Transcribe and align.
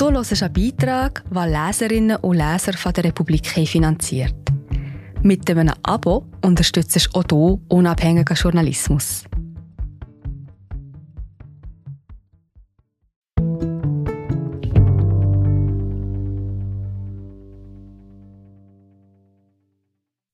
Du 0.00 0.10
hörst 0.10 0.42
einen 0.42 0.52
Beitrag, 0.54 1.22
den 1.28 1.52
Leserinnen 1.52 2.16
und 2.16 2.38
Leser 2.38 2.72
von 2.72 2.90
der 2.94 3.04
Republik 3.04 3.46
finanziert. 3.46 4.34
Mit 5.22 5.50
einem 5.50 5.74
Abo 5.82 6.24
unterstützt 6.42 6.96
du 6.96 7.18
auch 7.18 7.24
du 7.24 7.60
unabhängigen 7.68 8.34
Journalismus. 8.34 9.24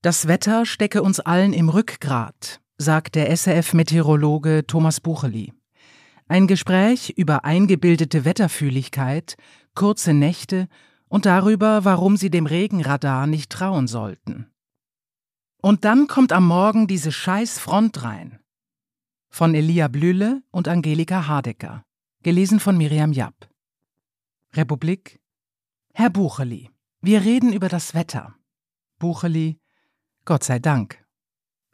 Das 0.01 0.29
Wetter 0.29 0.65
stecke 0.65 1.01
uns 1.01 1.19
allen 1.19 1.51
im 1.51 1.67
Rückgrat, 1.67 2.61
sagt 2.77 3.15
der 3.15 3.35
SRF-Meteorologe 3.35 4.65
Thomas 4.65 5.01
Bucheli. 5.01 5.51
Ein 6.27 6.47
Gespräch 6.47 7.13
über 7.15 7.45
eingebildete 7.45 8.25
Wetterfühligkeit, 8.25 9.37
kurze 9.75 10.13
Nächte 10.13 10.67
und 11.07 11.25
darüber, 11.25 11.85
warum 11.85 12.17
sie 12.17 12.29
dem 12.29 12.45
Regenradar 12.45 13.27
nicht 13.27 13.49
trauen 13.49 13.87
sollten. 13.87 14.51
Und 15.61 15.85
dann 15.85 16.07
kommt 16.07 16.33
am 16.33 16.45
Morgen 16.45 16.87
diese 16.87 17.11
scheiß 17.11 17.59
Front 17.59 18.03
rein. 18.03 18.39
Von 19.29 19.55
Elia 19.55 19.87
Blühle 19.87 20.43
und 20.51 20.67
Angelika 20.67 21.27
Hardecker. 21.27 21.83
Gelesen 22.23 22.59
von 22.59 22.77
Miriam 22.77 23.13
Japp. 23.13 23.49
Republik. 24.53 25.21
Herr 25.93 26.09
Bucheli, 26.09 26.69
wir 27.01 27.21
reden 27.21 27.53
über 27.53 27.69
das 27.69 27.93
Wetter. 27.93 28.35
Bucheli, 28.99 29.59
Gott 30.25 30.43
sei 30.43 30.59
Dank. 30.59 31.05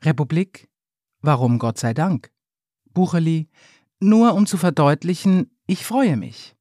Republik. 0.02 0.70
Warum 1.22 1.58
Gott 1.58 1.80
sei 1.80 1.94
Dank? 1.94 2.32
Bucheli. 2.94 3.50
Nur 4.04 4.34
um 4.34 4.46
zu 4.46 4.58
verdeutlichen, 4.58 5.50
ich 5.66 5.86
freue 5.86 6.18
mich. 6.18 6.58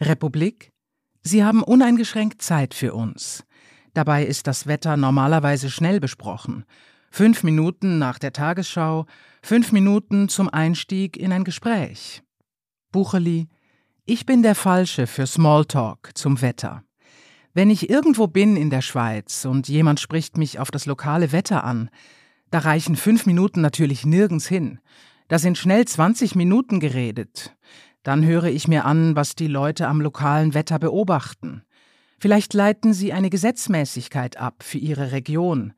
Republik. 0.00 0.72
Sie 1.20 1.44
haben 1.44 1.62
uneingeschränkt 1.62 2.40
Zeit 2.40 2.72
für 2.72 2.94
uns. 2.94 3.44
Dabei 3.92 4.24
ist 4.24 4.46
das 4.46 4.66
Wetter 4.66 4.96
normalerweise 4.96 5.68
schnell 5.68 6.00
besprochen. 6.00 6.64
Fünf 7.10 7.42
Minuten 7.42 7.98
nach 7.98 8.18
der 8.18 8.32
Tagesschau, 8.32 9.04
fünf 9.42 9.72
Minuten 9.72 10.30
zum 10.30 10.48
Einstieg 10.48 11.18
in 11.18 11.30
ein 11.30 11.44
Gespräch. 11.44 12.22
Bucheli. 12.90 13.48
Ich 14.06 14.24
bin 14.24 14.42
der 14.42 14.54
Falsche 14.54 15.06
für 15.06 15.26
Smalltalk 15.26 16.12
zum 16.14 16.40
Wetter. 16.40 16.84
Wenn 17.52 17.68
ich 17.68 17.90
irgendwo 17.90 18.28
bin 18.28 18.56
in 18.56 18.70
der 18.70 18.80
Schweiz 18.80 19.44
und 19.44 19.68
jemand 19.68 20.00
spricht 20.00 20.38
mich 20.38 20.58
auf 20.58 20.70
das 20.70 20.86
lokale 20.86 21.32
Wetter 21.32 21.64
an, 21.64 21.90
da 22.50 22.60
reichen 22.60 22.96
fünf 22.96 23.26
Minuten 23.26 23.60
natürlich 23.60 24.06
nirgends 24.06 24.48
hin. 24.48 24.78
Da 25.32 25.38
sind 25.38 25.56
schnell 25.56 25.86
20 25.86 26.34
Minuten 26.34 26.78
geredet. 26.78 27.56
Dann 28.02 28.22
höre 28.22 28.50
ich 28.50 28.68
mir 28.68 28.84
an, 28.84 29.16
was 29.16 29.34
die 29.34 29.46
Leute 29.46 29.88
am 29.88 30.02
lokalen 30.02 30.52
Wetter 30.52 30.78
beobachten. 30.78 31.62
Vielleicht 32.18 32.52
leiten 32.52 32.92
sie 32.92 33.14
eine 33.14 33.30
Gesetzmäßigkeit 33.30 34.36
ab 34.36 34.62
für 34.62 34.76
ihre 34.76 35.10
Region. 35.12 35.72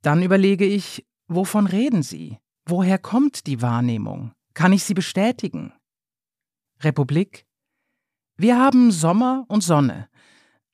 Dann 0.00 0.22
überlege 0.22 0.64
ich, 0.64 1.04
wovon 1.26 1.66
reden 1.66 2.02
sie? 2.02 2.38
Woher 2.64 2.96
kommt 2.96 3.46
die 3.46 3.60
Wahrnehmung? 3.60 4.32
Kann 4.54 4.72
ich 4.72 4.84
sie 4.84 4.94
bestätigen? 4.94 5.74
Republik 6.80 7.44
Wir 8.38 8.58
haben 8.58 8.90
Sommer 8.90 9.44
und 9.48 9.62
Sonne. 9.62 10.08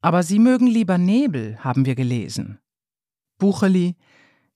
Aber 0.02 0.22
Sie 0.22 0.38
mögen 0.38 0.68
lieber 0.68 0.98
Nebel, 0.98 1.58
haben 1.64 1.84
wir 1.84 1.96
gelesen. 1.96 2.60
Bucheli, 3.38 3.96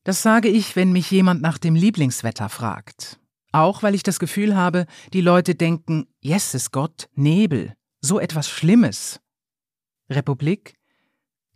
das 0.04 0.22
sage 0.22 0.46
ich, 0.46 0.76
wenn 0.76 0.92
mich 0.92 1.10
jemand 1.10 1.42
nach 1.42 1.58
dem 1.58 1.74
Lieblingswetter 1.74 2.50
fragt. 2.50 3.18
Auch 3.52 3.82
weil 3.82 3.94
ich 3.94 4.02
das 4.02 4.18
Gefühl 4.18 4.56
habe, 4.56 4.86
die 5.12 5.20
Leute 5.20 5.54
denken, 5.54 6.06
Jesus 6.20 6.70
Gott, 6.70 7.08
Nebel, 7.14 7.74
so 8.00 8.20
etwas 8.20 8.48
Schlimmes. 8.48 9.20
Republik, 10.10 10.78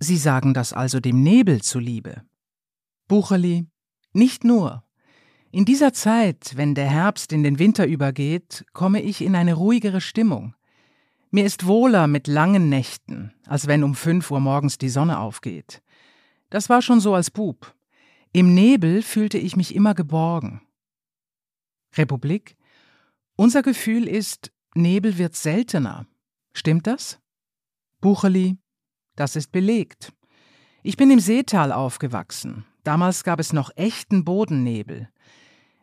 Sie 0.02 0.16
sagen 0.16 0.52
das 0.52 0.72
also 0.72 0.98
dem 0.98 1.22
Nebel 1.22 1.62
zuliebe. 1.62 2.22
Bucheli, 3.06 3.66
nicht 4.12 4.42
nur. 4.42 4.82
In 5.52 5.64
dieser 5.64 5.92
Zeit, 5.92 6.56
wenn 6.56 6.74
der 6.74 6.88
Herbst 6.88 7.32
in 7.32 7.44
den 7.44 7.60
Winter 7.60 7.86
übergeht, 7.86 8.64
komme 8.72 9.00
ich 9.00 9.20
in 9.20 9.36
eine 9.36 9.54
ruhigere 9.54 10.00
Stimmung. 10.00 10.56
Mir 11.30 11.44
ist 11.44 11.66
wohler 11.66 12.08
mit 12.08 12.26
langen 12.26 12.68
Nächten, 12.68 13.32
als 13.46 13.68
wenn 13.68 13.84
um 13.84 13.94
fünf 13.94 14.30
Uhr 14.30 14.40
morgens 14.40 14.76
die 14.76 14.88
Sonne 14.88 15.20
aufgeht. 15.20 15.82
Das 16.50 16.68
war 16.68 16.82
schon 16.82 17.00
so 17.00 17.14
als 17.14 17.30
Bub. 17.30 17.74
Im 18.32 18.54
Nebel 18.54 19.02
fühlte 19.02 19.38
ich 19.38 19.56
mich 19.56 19.74
immer 19.74 19.94
geborgen. 19.94 20.62
Republik? 21.96 22.56
Unser 23.36 23.62
Gefühl 23.62 24.08
ist, 24.08 24.52
Nebel 24.74 25.18
wird 25.18 25.36
seltener. 25.36 26.06
Stimmt 26.52 26.86
das? 26.86 27.18
Bucheli? 28.00 28.56
Das 29.16 29.36
ist 29.36 29.52
belegt. 29.52 30.12
Ich 30.82 30.96
bin 30.96 31.10
im 31.10 31.20
Seetal 31.20 31.72
aufgewachsen. 31.72 32.64
Damals 32.82 33.24
gab 33.24 33.38
es 33.38 33.52
noch 33.52 33.70
echten 33.76 34.24
Bodennebel. 34.24 35.08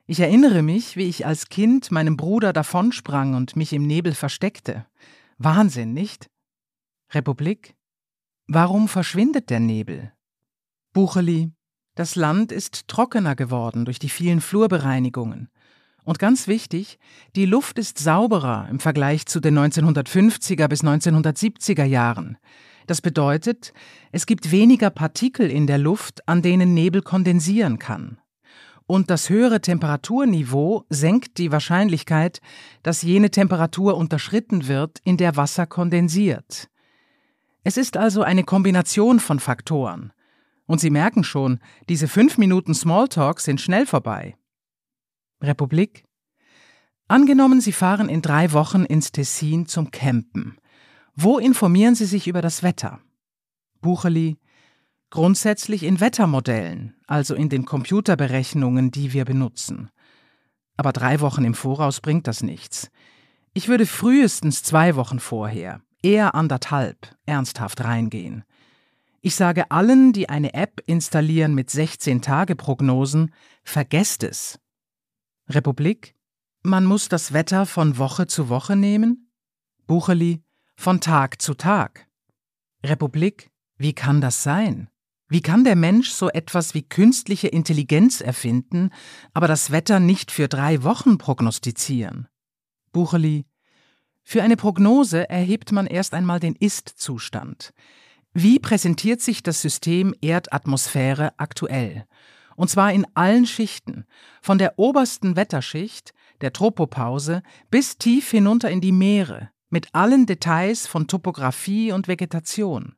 Ich 0.05 0.19
erinnere 0.19 0.63
mich, 0.63 0.97
wie 0.97 1.03
ich 1.03 1.25
als 1.25 1.49
Kind 1.49 1.91
meinem 1.91 2.17
Bruder 2.17 2.51
davonsprang 2.51 3.35
und 3.35 3.55
mich 3.55 3.73
im 3.73 3.83
Nebel 3.83 4.13
versteckte. 4.13 4.85
Wahnsinn, 5.37 5.93
nicht? 5.93 6.29
Republik? 7.11 7.75
Warum 8.47 8.87
verschwindet 8.87 9.49
der 9.49 9.59
Nebel? 9.59 10.11
Bucheli, 10.91 11.51
das 11.95 12.15
Land 12.15 12.51
ist 12.51 12.87
trockener 12.87 13.35
geworden 13.35 13.85
durch 13.85 13.99
die 13.99 14.09
vielen 14.09 14.41
Flurbereinigungen. 14.41 15.49
Und 16.09 16.17
ganz 16.17 16.47
wichtig, 16.47 16.97
die 17.35 17.45
Luft 17.45 17.77
ist 17.77 17.99
sauberer 17.99 18.67
im 18.71 18.79
Vergleich 18.79 19.27
zu 19.27 19.39
den 19.39 19.55
1950er 19.59 20.67
bis 20.67 20.83
1970er 20.83 21.83
Jahren. 21.83 22.39
Das 22.87 22.99
bedeutet, 22.99 23.73
es 24.11 24.25
gibt 24.25 24.49
weniger 24.49 24.89
Partikel 24.89 25.51
in 25.51 25.67
der 25.67 25.77
Luft, 25.77 26.27
an 26.27 26.41
denen 26.41 26.73
Nebel 26.73 27.03
kondensieren 27.03 27.77
kann 27.77 28.17
und 28.89 29.11
das 29.11 29.29
höhere 29.29 29.61
Temperaturniveau 29.61 30.83
senkt 30.89 31.37
die 31.37 31.51
Wahrscheinlichkeit, 31.51 32.41
dass 32.81 33.03
jene 33.03 33.29
Temperatur 33.29 33.95
unterschritten 33.95 34.67
wird, 34.67 34.97
in 35.03 35.15
der 35.15 35.35
Wasser 35.35 35.67
kondensiert. 35.67 36.69
Es 37.63 37.77
ist 37.77 37.97
also 37.97 38.23
eine 38.23 38.43
Kombination 38.43 39.19
von 39.19 39.39
Faktoren. 39.39 40.11
Und 40.65 40.79
Sie 40.79 40.89
merken 40.89 41.23
schon, 41.23 41.59
diese 41.87 42.07
fünf 42.07 42.39
Minuten 42.39 42.73
Smalltalk 42.73 43.41
sind 43.41 43.61
schnell 43.61 43.85
vorbei. 43.85 44.38
Republik? 45.41 46.03
Angenommen, 47.07 47.61
Sie 47.61 47.71
fahren 47.71 48.09
in 48.09 48.21
drei 48.21 48.51
Wochen 48.51 48.85
ins 48.85 49.11
Tessin 49.11 49.65
zum 49.65 49.91
Campen. 49.91 50.57
Wo 51.15 51.39
informieren 51.39 51.95
Sie 51.95 52.05
sich 52.05 52.27
über 52.27 52.41
das 52.41 52.63
Wetter? 52.63 52.99
Bucheli, 53.81 54.37
Grundsätzlich 55.11 55.83
in 55.83 55.99
Wettermodellen, 55.99 56.93
also 57.07 57.33
in 57.33 57.49
den 57.49 57.65
Computerberechnungen, 57.65 58.91
die 58.91 59.11
wir 59.11 59.25
benutzen. 59.25 59.89
Aber 60.77 60.93
drei 60.93 61.19
Wochen 61.19 61.43
im 61.43 61.55
Voraus 61.55 61.99
bringt 61.99 62.27
das 62.27 62.43
nichts. 62.43 62.91
Ich 63.53 63.67
würde 63.67 63.87
frühestens 63.87 64.61
zwei 64.61 64.95
Wochen 64.95 65.19
vorher, 65.19 65.81
eher 66.03 66.35
anderthalb, 66.35 67.15
ernsthaft 67.25 67.83
reingehen. 67.83 68.43
Ich 69.21 69.33
sage 69.33 69.71
allen, 69.71 70.13
die 70.13 70.29
eine 70.29 70.53
App 70.53 70.83
installieren 70.85 71.55
mit 71.55 71.69
16-Tage-Prognosen, 71.69 73.33
vergesst 73.63 74.21
es. 74.21 74.59
Republik? 75.49 76.15
Man 76.61 76.85
muss 76.85 77.09
das 77.09 77.33
Wetter 77.33 77.65
von 77.65 77.97
Woche 77.97 78.27
zu 78.27 78.49
Woche 78.49 78.75
nehmen? 78.75 79.31
Bucheli? 79.87 80.43
Von 80.75 81.01
Tag 81.01 81.41
zu 81.41 81.55
Tag. 81.55 82.07
Republik? 82.85 83.49
Wie 83.75 83.93
kann 83.93 84.21
das 84.21 84.43
sein? 84.43 84.89
Wie 85.27 85.41
kann 85.41 85.63
der 85.63 85.75
Mensch 85.75 86.11
so 86.11 86.29
etwas 86.29 86.75
wie 86.75 86.83
künstliche 86.83 87.47
Intelligenz 87.47 88.21
erfinden, 88.21 88.91
aber 89.33 89.47
das 89.47 89.71
Wetter 89.71 89.99
nicht 89.99 90.31
für 90.31 90.47
drei 90.47 90.83
Wochen 90.83 91.17
prognostizieren? 91.17 92.27
Bucheli 92.91 93.45
Für 94.23 94.43
eine 94.43 94.55
Prognose 94.55 95.29
erhebt 95.29 95.71
man 95.71 95.87
erst 95.87 96.13
einmal 96.13 96.39
den 96.39 96.55
Ist-Zustand. 96.55 97.73
Wie 98.33 98.59
präsentiert 98.59 99.21
sich 99.21 99.41
das 99.41 99.61
System 99.61 100.13
Erdatmosphäre 100.21 101.33
aktuell? 101.37 102.05
Und 102.59 102.69
zwar 102.69 102.91
in 102.91 103.07
allen 103.13 103.45
Schichten, 103.45 104.03
von 104.41 104.57
der 104.57 104.77
obersten 104.77 105.37
Wetterschicht, 105.37 106.13
der 106.41 106.51
Tropopause, 106.51 107.41
bis 107.71 107.97
tief 107.97 108.31
hinunter 108.31 108.69
in 108.69 108.81
die 108.81 108.91
Meere, 108.91 109.49
mit 109.69 109.87
allen 109.95 110.25
Details 110.25 110.85
von 110.85 111.07
Topographie 111.07 111.93
und 111.93 112.09
Vegetation. 112.09 112.95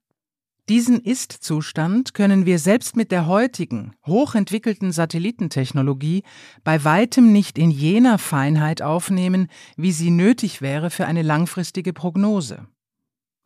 Diesen 0.67 0.99
Ist-Zustand 0.99 2.15
können 2.15 2.47
wir 2.47 2.57
selbst 2.57 2.95
mit 2.95 3.11
der 3.11 3.27
heutigen, 3.27 3.93
hochentwickelten 4.07 4.91
Satellitentechnologie 4.91 6.23
bei 6.63 6.83
weitem 6.83 7.31
nicht 7.31 7.59
in 7.59 7.69
jener 7.69 8.17
Feinheit 8.17 8.81
aufnehmen, 8.81 9.47
wie 9.77 9.91
sie 9.91 10.09
nötig 10.09 10.63
wäre 10.63 10.89
für 10.89 11.05
eine 11.05 11.21
langfristige 11.21 11.93
Prognose. 11.93 12.65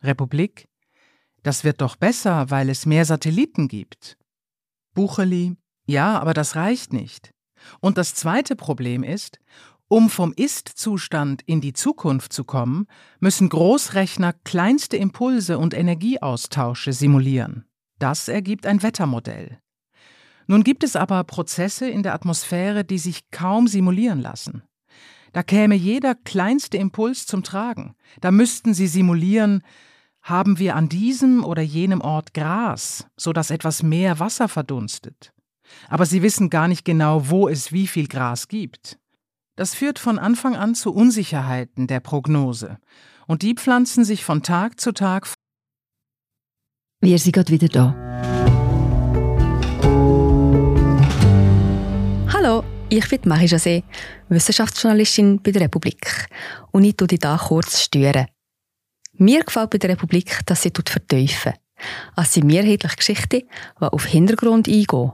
Republik? 0.02 0.70
Das 1.44 1.66
wird 1.66 1.82
doch 1.82 1.98
besser, 1.98 2.50
weil 2.50 2.70
es 2.70 2.86
mehr 2.86 3.04
Satelliten 3.04 3.68
gibt. 3.68 4.18
Bucheli? 4.94 5.58
Ja, 5.86 6.20
aber 6.20 6.34
das 6.34 6.56
reicht 6.56 6.94
nicht. 6.94 7.32
Und 7.80 7.98
das 7.98 8.16
zweite 8.16 8.56
Problem 8.56 9.04
ist, 9.04 9.40
Um 9.88 10.10
vom 10.10 10.34
Ist-Zustand 10.36 11.44
in 11.46 11.62
die 11.62 11.74
Zukunft 11.74 12.34
zu 12.34 12.44
kommen, 12.44 12.88
müssen 13.20 13.50
Großrechner 13.50 14.34
kleinste 14.44 14.98
Impulse 14.98 15.60
und 15.60 15.76
Energieaustausche 15.76 16.92
simulieren. 16.92 17.66
Das 18.00 18.28
ergibt 18.28 18.66
ein 18.66 18.82
Wettermodell. 18.82 19.60
Nun 20.48 20.64
gibt 20.64 20.84
es 20.84 20.96
aber 20.96 21.24
Prozesse 21.24 21.88
in 21.88 22.02
der 22.02 22.16
Atmosphäre, 22.16 22.84
die 22.84 22.98
sich 22.98 23.30
kaum 23.30 23.68
simulieren 23.68 24.22
lassen. 24.22 24.64
Da 25.34 25.44
käme 25.44 25.76
jeder 25.76 26.16
kleinste 26.16 26.78
Impuls 26.78 27.26
zum 27.26 27.44
Tragen. 27.44 27.96
Da 28.22 28.32
müssten 28.32 28.74
Sie 28.74 28.88
simulieren, 28.88 29.62
haben 30.22 30.58
wir 30.58 30.76
an 30.76 30.90
diesem 30.90 31.44
oder 31.44 31.62
jenem 31.62 32.02
Ort 32.02 32.34
Gras, 32.34 33.06
so 33.18 33.34
dass 33.34 33.52
etwas 33.52 33.84
mehr 33.84 34.20
Wasser 34.20 34.48
verdunstet. 34.48 35.35
Aber 35.90 36.06
Sie 36.06 36.22
wissen 36.22 36.50
gar 36.50 36.68
nicht 36.68 36.86
genau, 36.86 37.30
wo 37.30 37.48
es 37.48 37.72
wie 37.72 37.88
viel 37.88 38.08
Gras 38.08 38.48
gibt. 38.48 38.98
Das 39.56 39.74
führt 39.74 40.00
von 40.00 40.20
Anfang 40.20 40.56
an 40.56 40.76
zu 40.76 40.94
Unsicherheiten 40.94 41.88
der 41.88 42.02
Prognose. 42.02 42.78
Und 43.28 43.42
die 43.42 43.56
pflanzen 43.56 44.04
sich 44.04 44.26
von 44.26 44.44
Tag 44.44 44.80
zu 44.80 44.92
Tag. 44.92 45.34
Wir 47.02 47.18
sind 47.20 47.34
gerade 47.34 47.52
wieder 47.52 47.68
da. 47.70 47.96
Hallo, 52.34 52.64
ich 52.90 53.08
bin 53.08 53.22
Marie 53.26 53.48
José, 53.48 53.84
Wissenschaftsjournalistin 54.30 55.42
bei 55.42 55.52
der 55.52 55.64
Republik. 55.64 56.28
Und 56.72 56.84
ich 56.84 56.96
tue 56.98 57.08
dich 57.08 57.20
hier 57.22 57.40
kurz 57.48 57.82
stören. 57.82 58.28
Mir 59.14 59.44
gefällt 59.44 59.70
bei 59.70 59.78
der 59.78 59.92
Republik, 59.92 60.42
dass 60.46 60.64
sie 60.64 60.72
vertiefen. 60.86 61.54
Es 62.18 62.34
sind 62.34 62.48
mehrheitliche 62.48 62.98
Geschichten, 62.98 63.42
die 63.80 63.86
auf 63.86 64.06
Hintergrund 64.06 64.68
eingehen. 64.68 65.14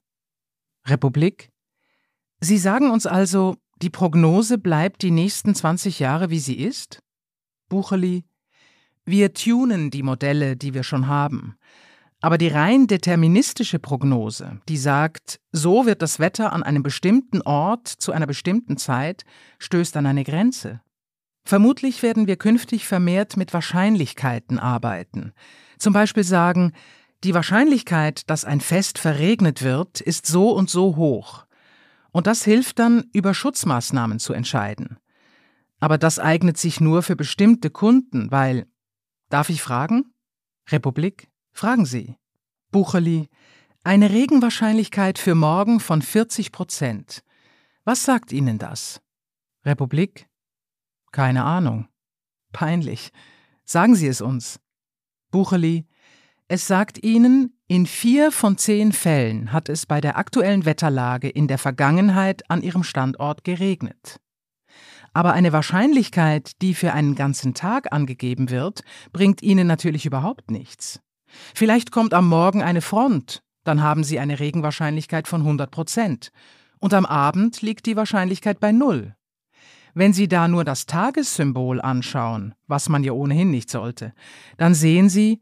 Republik? 0.91 1.49
Sie 2.39 2.57
sagen 2.57 2.91
uns 2.91 3.05
also, 3.05 3.55
die 3.81 3.89
Prognose 3.89 4.57
bleibt 4.57 5.01
die 5.01 5.11
nächsten 5.11 5.55
20 5.55 5.99
Jahre, 5.99 6.29
wie 6.29 6.39
sie 6.39 6.55
ist? 6.55 7.01
Bucheli, 7.69 8.25
wir 9.05 9.33
tunen 9.33 9.89
die 9.89 10.03
Modelle, 10.03 10.55
die 10.55 10.73
wir 10.73 10.83
schon 10.83 11.07
haben. 11.07 11.55
Aber 12.19 12.37
die 12.37 12.49
rein 12.49 12.85
deterministische 12.85 13.79
Prognose, 13.79 14.61
die 14.69 14.77
sagt, 14.77 15.39
so 15.51 15.87
wird 15.87 16.03
das 16.03 16.19
Wetter 16.19 16.53
an 16.53 16.61
einem 16.61 16.83
bestimmten 16.83 17.41
Ort 17.41 17.87
zu 17.87 18.11
einer 18.11 18.27
bestimmten 18.27 18.77
Zeit, 18.77 19.23
stößt 19.57 19.97
an 19.97 20.05
eine 20.05 20.23
Grenze. 20.23 20.81
Vermutlich 21.43 22.03
werden 22.03 22.27
wir 22.27 22.35
künftig 22.35 22.85
vermehrt 22.85 23.37
mit 23.37 23.53
Wahrscheinlichkeiten 23.53 24.59
arbeiten. 24.59 25.33
Zum 25.79 25.93
Beispiel 25.93 26.23
sagen, 26.23 26.73
die 27.23 27.33
Wahrscheinlichkeit, 27.33 28.29
dass 28.29 28.45
ein 28.45 28.61
Fest 28.61 28.97
verregnet 28.97 29.61
wird, 29.61 30.01
ist 30.01 30.25
so 30.25 30.51
und 30.51 30.69
so 30.69 30.95
hoch. 30.95 31.45
Und 32.11 32.27
das 32.27 32.43
hilft 32.43 32.79
dann, 32.79 33.09
über 33.13 33.33
Schutzmaßnahmen 33.33 34.19
zu 34.19 34.33
entscheiden. 34.33 34.97
Aber 35.79 35.97
das 35.97 36.19
eignet 36.19 36.57
sich 36.57 36.81
nur 36.81 37.03
für 37.03 37.15
bestimmte 37.15 37.69
Kunden, 37.69 38.31
weil. 38.31 38.67
Darf 39.29 39.49
ich 39.49 39.61
fragen? 39.61 40.13
Republik? 40.69 41.29
Fragen 41.53 41.85
Sie. 41.85 42.15
Bucherli, 42.71 43.29
eine 43.83 44.11
Regenwahrscheinlichkeit 44.11 45.17
für 45.17 45.35
morgen 45.35 45.79
von 45.79 46.01
40 46.01 46.51
Prozent. 46.51 47.23
Was 47.83 48.03
sagt 48.03 48.31
Ihnen 48.31 48.59
das? 48.59 49.01
Republik? 49.65 50.27
Keine 51.11 51.43
Ahnung. 51.43 51.87
Peinlich. 52.51 53.11
Sagen 53.63 53.95
Sie 53.95 54.07
es 54.07 54.21
uns. 54.21 54.59
Bucherli, 55.31 55.87
es 56.51 56.67
sagt 56.67 57.01
Ihnen, 57.01 57.57
in 57.69 57.85
vier 57.85 58.29
von 58.29 58.57
zehn 58.57 58.91
Fällen 58.91 59.53
hat 59.53 59.69
es 59.69 59.85
bei 59.85 60.01
der 60.01 60.17
aktuellen 60.17 60.65
Wetterlage 60.65 61.29
in 61.29 61.47
der 61.47 61.57
Vergangenheit 61.57 62.43
an 62.51 62.61
Ihrem 62.61 62.83
Standort 62.83 63.45
geregnet. 63.45 64.19
Aber 65.13 65.31
eine 65.31 65.53
Wahrscheinlichkeit, 65.53 66.61
die 66.61 66.73
für 66.73 66.91
einen 66.91 67.15
ganzen 67.15 67.53
Tag 67.53 67.93
angegeben 67.93 68.49
wird, 68.49 68.81
bringt 69.13 69.41
Ihnen 69.41 69.65
natürlich 69.65 70.05
überhaupt 70.05 70.51
nichts. 70.51 70.99
Vielleicht 71.55 71.89
kommt 71.89 72.13
am 72.13 72.27
Morgen 72.27 72.61
eine 72.61 72.81
Front, 72.81 73.43
dann 73.63 73.81
haben 73.81 74.03
Sie 74.03 74.19
eine 74.19 74.41
Regenwahrscheinlichkeit 74.41 75.29
von 75.29 75.43
100 75.43 75.71
Prozent. 75.71 76.33
Und 76.79 76.93
am 76.93 77.05
Abend 77.05 77.61
liegt 77.61 77.85
die 77.85 77.95
Wahrscheinlichkeit 77.95 78.59
bei 78.59 78.73
Null. 78.73 79.15
Wenn 79.93 80.11
Sie 80.11 80.27
da 80.27 80.49
nur 80.49 80.65
das 80.65 80.85
Tagessymbol 80.85 81.79
anschauen, 81.79 82.55
was 82.67 82.89
man 82.89 83.05
ja 83.05 83.13
ohnehin 83.13 83.51
nicht 83.51 83.69
sollte, 83.69 84.13
dann 84.57 84.73
sehen 84.73 85.07
Sie, 85.07 85.39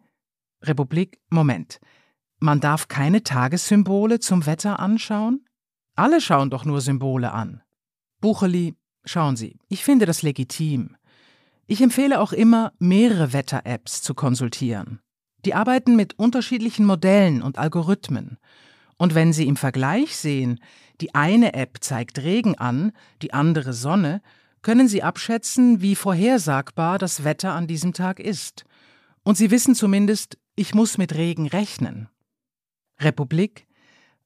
Republik, 0.62 1.20
Moment. 1.30 1.80
Man 2.40 2.60
darf 2.60 2.88
keine 2.88 3.24
Tagessymbole 3.24 4.20
zum 4.20 4.46
Wetter 4.46 4.80
anschauen? 4.80 5.46
Alle 5.96 6.22
schauen 6.22 6.50
doch 6.50 6.66
nur 6.66 6.82
Symbole 6.82 7.32
an. 7.32 7.62
Bucheli, 8.22 8.76
schauen 9.04 9.36
Sie, 9.36 9.58
ich 9.68 9.84
finde 9.84 10.06
das 10.06 10.22
legitim. 10.22 10.96
Ich 11.68 11.82
empfehle 11.82 12.20
auch 12.20 12.34
immer, 12.34 12.74
mehrere 12.80 13.34
Wetter-Apps 13.34 14.02
zu 14.02 14.14
konsultieren. 14.14 15.02
Die 15.46 15.54
arbeiten 15.54 15.96
mit 15.96 16.18
unterschiedlichen 16.18 16.86
Modellen 16.86 17.42
und 17.42 17.58
Algorithmen. 17.58 18.38
Und 18.98 19.16
wenn 19.16 19.34
Sie 19.34 19.48
im 19.48 19.56
Vergleich 19.56 20.18
sehen, 20.18 20.60
die 21.00 21.16
eine 21.16 21.54
App 21.54 21.78
zeigt 21.82 22.20
Regen 22.20 22.58
an, 22.58 22.92
die 23.22 23.34
andere 23.34 23.74
Sonne, 23.74 24.22
können 24.62 24.88
Sie 24.88 25.04
abschätzen, 25.04 25.82
wie 25.82 25.96
vorhersagbar 25.96 26.98
das 26.98 27.24
Wetter 27.24 27.54
an 27.54 27.68
diesem 27.68 27.94
Tag 27.94 28.20
ist. 28.20 28.66
Und 29.24 29.38
Sie 29.38 29.52
wissen 29.52 29.76
zumindest, 29.76 30.38
ich 30.60 30.76
muss 30.76 30.98
mit 30.98 31.16
Regen 31.16 31.48
rechnen. 31.48 32.10
Republik 33.00 33.66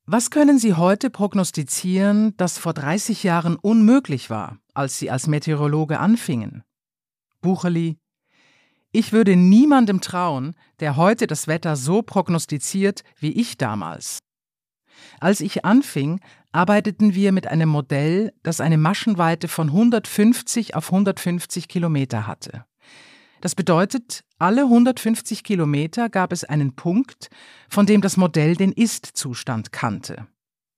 Was 0.08 0.32
können 0.32 0.58
Sie 0.58 0.74
heute 0.74 1.12
prognostizieren, 1.12 2.36
das 2.38 2.58
vor 2.58 2.74
30 2.74 3.22
Jahren 3.22 3.56
unmöglich 3.56 4.32
war, 4.32 4.58
als 4.74 4.98
Sie 4.98 5.12
als 5.12 5.28
Meteorologe 5.28 6.00
anfingen? 6.00 6.64
Bucherli 7.42 8.00
Ich 8.92 9.14
würde 9.14 9.36
niemandem 9.36 10.02
trauen, 10.02 10.56
der 10.80 10.98
heute 10.98 11.28
das 11.28 11.48
Wetter 11.48 11.76
so 11.76 12.02
prognostiziert 12.02 13.04
wie 13.20 13.34
ich 13.34 13.60
damals. 13.60 14.18
Als 15.20 15.40
ich 15.40 15.66
anfing, 15.66 16.20
arbeiteten 16.52 17.14
wir 17.14 17.32
mit 17.32 17.46
einem 17.46 17.70
Modell, 17.70 18.34
das 18.42 18.60
eine 18.60 18.80
Maschenweite 18.80 19.48
von 19.48 19.68
150 19.68 20.76
auf 20.76 20.92
150 20.92 21.68
Kilometer 21.68 22.26
hatte. 22.26 22.66
Das 23.44 23.56
bedeutet, 23.56 24.24
alle 24.40 24.62
150 24.62 25.44
Kilometer 25.44 26.08
gab 26.08 26.32
es 26.32 26.46
einen 26.46 26.78
Punkt, 26.78 27.30
von 27.68 27.86
dem 27.86 28.00
das 28.00 28.16
Modell 28.16 28.56
den 28.56 28.72
Ist-Zustand 28.72 29.74
kannte. 29.74 30.28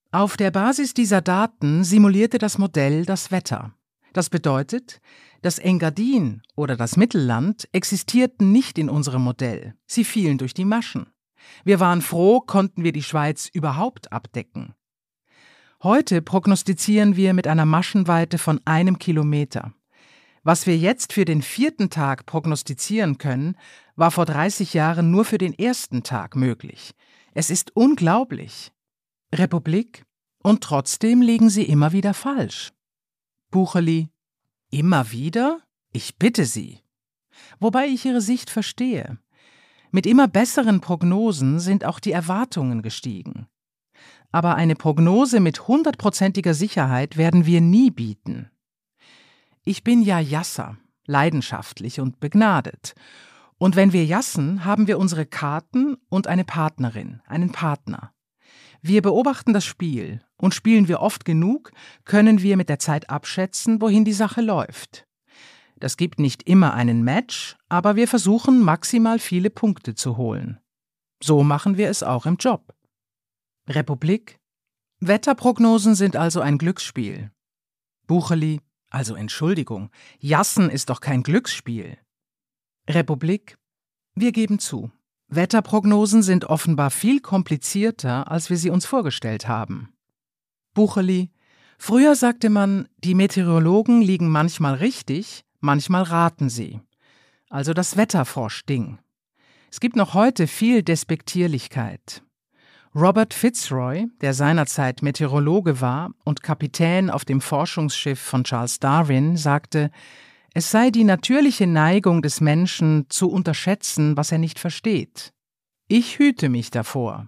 Auf 0.10 0.36
der 0.36 0.50
Basis 0.50 0.96
dieser 0.96 1.22
Daten 1.22 1.84
simulierte 1.84 2.40
das 2.40 2.58
Modell 2.58 3.06
das 3.06 3.30
Wetter. 3.30 3.76
Das 4.14 4.32
bedeutet, 4.32 5.00
das 5.44 5.60
Engadin 5.60 6.42
oder 6.56 6.76
das 6.76 6.98
Mittelland 6.98 7.70
existierten 7.72 8.52
nicht 8.52 8.80
in 8.80 8.90
unserem 8.90 9.22
Modell, 9.22 9.76
sie 9.86 10.04
fielen 10.04 10.40
durch 10.40 10.56
die 10.56 10.66
Maschen. 10.66 11.06
Wir 11.66 11.80
waren 11.80 12.02
froh, 12.02 12.42
konnten 12.42 12.84
wir 12.84 12.94
die 12.94 13.04
Schweiz 13.04 13.48
überhaupt 13.48 14.12
abdecken. 14.12 14.74
Heute 15.84 16.24
prognostizieren 16.24 17.16
wir 17.16 17.36
mit 17.36 17.46
einer 17.46 17.66
Maschenweite 17.66 18.40
von 18.40 18.60
einem 18.66 18.98
Kilometer. 18.98 19.72
Was 20.46 20.68
wir 20.68 20.78
jetzt 20.78 21.12
für 21.12 21.26
den 21.26 21.42
vierten 21.42 21.90
Tag 21.90 22.28
prognostizieren 22.28 23.18
können, 23.18 23.58
war 23.96 24.12
vor 24.12 24.26
30 24.26 24.76
Jahren 24.76 25.10
nur 25.10 25.26
für 25.26 25.40
den 25.40 25.58
ersten 25.58 26.04
Tag 26.04 26.36
möglich. 26.36 26.94
Es 27.34 27.50
ist 27.50 27.76
unglaublich. 27.76 28.72
Republik? 29.34 30.06
Und 30.44 30.64
trotzdem 30.64 31.24
liegen 31.24 31.50
Sie 31.50 31.64
immer 31.64 31.94
wieder 31.94 32.14
falsch. 32.14 32.74
Bucheli? 33.50 34.10
Immer 34.70 35.12
wieder? 35.12 35.62
Ich 35.94 36.20
bitte 36.20 36.46
Sie. 36.46 36.80
Wobei 37.60 37.88
ich 37.88 38.06
Ihre 38.06 38.22
Sicht 38.22 38.52
verstehe. 38.52 39.18
Mit 39.90 40.06
immer 40.06 40.28
besseren 40.28 40.80
Prognosen 40.80 41.60
sind 41.60 41.86
auch 41.86 42.00
die 42.00 42.12
Erwartungen 42.12 42.84
gestiegen. 42.84 43.48
Aber 44.32 44.54
eine 44.54 44.76
Prognose 44.76 45.40
mit 45.40 45.68
hundertprozentiger 45.68 46.54
Sicherheit 46.54 47.18
werden 47.18 47.48
wir 47.48 47.62
nie 47.62 47.90
bieten. 47.90 48.52
Ich 49.68 49.84
bin 49.84 50.04
ja 50.04 50.20
Jasser, 50.20 50.78
leidenschaftlich 51.08 52.00
und 52.00 52.20
begnadet. 52.20 52.94
Und 53.58 53.76
wenn 53.76 53.94
wir 53.94 54.06
jassen, 54.06 54.64
haben 54.64 54.86
wir 54.86 55.00
unsere 55.00 55.26
Karten 55.26 55.98
und 56.08 56.28
eine 56.28 56.44
Partnerin, 56.44 57.22
einen 57.26 57.52
Partner. 57.52 58.12
Wir 58.82 59.02
beobachten 59.02 59.54
das 59.54 59.66
Spiel 59.66 60.22
Und 60.38 60.54
spielen 60.54 60.88
wir 60.88 61.00
oft 61.00 61.26
genug, 61.26 61.72
können 62.04 62.44
wir 62.44 62.58
mit 62.58 62.70
der 62.70 62.78
Zeit 62.78 63.10
abschätzen, 63.10 63.82
wohin 63.82 64.06
die 64.06 64.14
Sache 64.14 64.42
läuft. 64.42 65.08
Das 65.78 65.98
gibt 65.98 66.20
nicht 66.20 66.48
immer 66.48 66.76
einen 66.76 67.04
Match, 67.04 67.58
aber 67.68 67.96
wir 67.96 68.08
versuchen 68.08 68.62
maximal 68.62 69.18
viele 69.18 69.50
Punkte 69.50 69.96
zu 69.96 70.18
holen. 70.18 70.60
So 71.24 71.42
machen 71.42 71.78
wir 71.78 71.90
es 71.90 72.04
auch 72.04 72.28
im 72.28 72.36
Job. 72.36 72.76
Republik 73.68 74.38
Wetterprognosen 75.00 75.96
sind 75.96 76.16
also 76.16 76.42
ein 76.42 76.60
Glücksspiel. 76.60 77.32
Bucheli, 78.06 78.62
also 78.96 79.16
Entschuldigung, 79.16 79.90
Jassen 80.20 80.70
ist 80.70 80.90
doch 80.90 81.02
kein 81.02 81.22
Glücksspiel. 81.22 81.98
Republik 82.90 83.58
Wir 84.16 84.32
geben 84.32 84.58
zu. 84.58 84.90
Wetterprognosen 85.28 86.24
sind 86.24 86.46
offenbar 86.46 86.92
viel 86.92 87.20
komplizierter, 87.20 88.32
als 88.32 88.50
wir 88.50 88.56
sie 88.56 88.70
uns 88.70 88.86
vorgestellt 88.86 89.50
haben. 89.50 89.94
Bucheli 90.74 91.30
Früher 91.78 92.16
sagte 92.16 92.50
man, 92.50 92.88
die 93.04 93.16
Meteorologen 93.16 94.02
liegen 94.02 94.30
manchmal 94.30 94.76
richtig, 94.76 95.44
manchmal 95.60 96.04
raten 96.04 96.48
sie. 96.48 96.80
Also 97.50 97.74
das 97.74 97.98
Wetterforschding. 97.98 98.98
Es 99.72 99.82
gibt 99.82 99.98
noch 99.98 100.14
heute 100.14 100.48
viel 100.48 100.84
Despektierlichkeit. 100.84 102.24
Robert 102.98 103.34
Fitzroy, 103.34 104.08
der 104.22 104.34
seinerzeit 104.34 105.02
Meteorologe 105.02 105.82
war 105.82 106.12
und 106.24 106.44
Kapitän 106.44 107.10
auf 107.10 107.26
dem 107.26 107.42
Forschungsschiff 107.42 108.22
von 108.22 108.46
Charles 108.46 108.80
Darwin, 108.80 109.36
sagte, 109.36 109.92
es 110.54 110.72
sei 110.72 110.92
die 110.92 111.04
natürliche 111.04 111.68
Neigung 111.68 112.22
des 112.22 112.40
Menschen 112.40 113.08
zu 113.10 113.30
unterschätzen, 113.30 114.16
was 114.16 114.32
er 114.32 114.38
nicht 114.38 114.60
versteht. 114.60 115.34
Ich 115.90 116.20
hüte 116.20 116.48
mich 116.48 116.72
davor. 116.72 117.28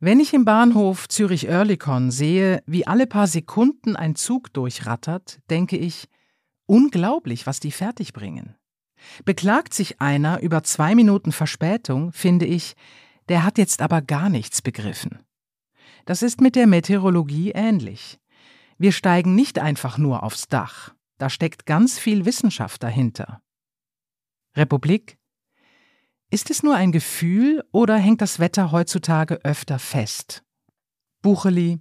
Wenn 0.00 0.20
ich 0.20 0.34
im 0.34 0.44
Bahnhof 0.44 1.08
Zürich-Oerlikon 1.08 2.10
sehe, 2.10 2.62
wie 2.66 2.86
alle 2.86 3.06
paar 3.06 3.26
Sekunden 3.26 3.96
ein 3.96 4.16
Zug 4.16 4.52
durchrattert, 4.52 5.40
denke 5.48 5.78
ich, 5.78 6.10
unglaublich, 6.66 7.46
was 7.46 7.58
die 7.58 7.72
fertigbringen. 7.72 8.54
Beklagt 9.24 9.72
sich 9.72 10.02
einer 10.02 10.40
über 10.40 10.62
zwei 10.62 10.94
Minuten 10.94 11.32
Verspätung, 11.32 12.12
finde 12.12 12.44
ich, 12.44 12.76
der 13.28 13.44
hat 13.44 13.58
jetzt 13.58 13.80
aber 13.82 14.02
gar 14.02 14.28
nichts 14.28 14.62
begriffen. 14.62 15.20
Das 16.04 16.22
ist 16.22 16.40
mit 16.40 16.56
der 16.56 16.66
Meteorologie 16.66 17.52
ähnlich. 17.52 18.20
Wir 18.78 18.92
steigen 18.92 19.34
nicht 19.34 19.58
einfach 19.58 19.98
nur 19.98 20.22
aufs 20.22 20.48
Dach, 20.48 20.94
da 21.18 21.30
steckt 21.30 21.64
ganz 21.66 21.98
viel 21.98 22.24
Wissenschaft 22.24 22.82
dahinter. 22.82 23.40
Republik 24.56 25.16
Ist 26.30 26.50
es 26.50 26.62
nur 26.62 26.74
ein 26.74 26.92
Gefühl 26.92 27.64
oder 27.72 27.96
hängt 27.96 28.20
das 28.20 28.38
Wetter 28.38 28.72
heutzutage 28.72 29.44
öfter 29.44 29.78
fest? 29.78 30.42
Bucheli 31.22 31.80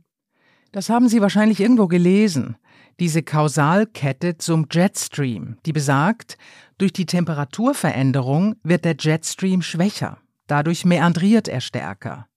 Das 0.72 0.90
haben 0.90 1.10
Sie 1.10 1.22
wahrscheinlich 1.22 1.60
irgendwo 1.60 1.88
gelesen. 1.88 2.58
Diese 3.00 3.24
Kausalkette 3.24 4.38
zum 4.38 4.68
Jetstream, 4.72 5.58
die 5.66 5.74
besagt, 5.74 6.38
durch 6.78 6.94
die 6.94 7.06
Temperaturveränderung 7.06 8.56
wird 8.64 8.86
der 8.86 8.96
Jetstream 8.98 9.62
schwächer. 9.62 10.23
Dadurch 10.48 10.86
meandriert 10.86 11.48
er 11.48 11.62
stärker. 11.62 12.28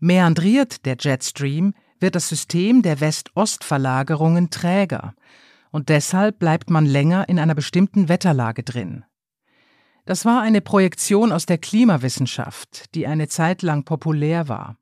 Meandriert 0.00 0.84
der 0.86 0.96
Jetstream, 0.98 1.74
wird 2.00 2.14
das 2.14 2.28
System 2.28 2.82
der 2.82 3.00
West-Ost-Verlagerungen 3.00 4.50
träger 4.50 5.14
und 5.70 5.88
deshalb 5.88 6.38
bleibt 6.38 6.70
man 6.70 6.86
länger 6.86 7.28
in 7.28 7.38
einer 7.38 7.54
bestimmten 7.54 8.08
Wetterlage 8.08 8.62
drin. 8.62 9.04
Das 10.06 10.24
war 10.24 10.40
eine 10.40 10.60
Projektion 10.60 11.30
aus 11.30 11.46
der 11.46 11.58
Klimawissenschaft, 11.58 12.94
die 12.94 13.06
eine 13.06 13.28
Zeit 13.28 13.62
lang 13.62 13.84
populär 13.84 14.48
war. 14.48 14.76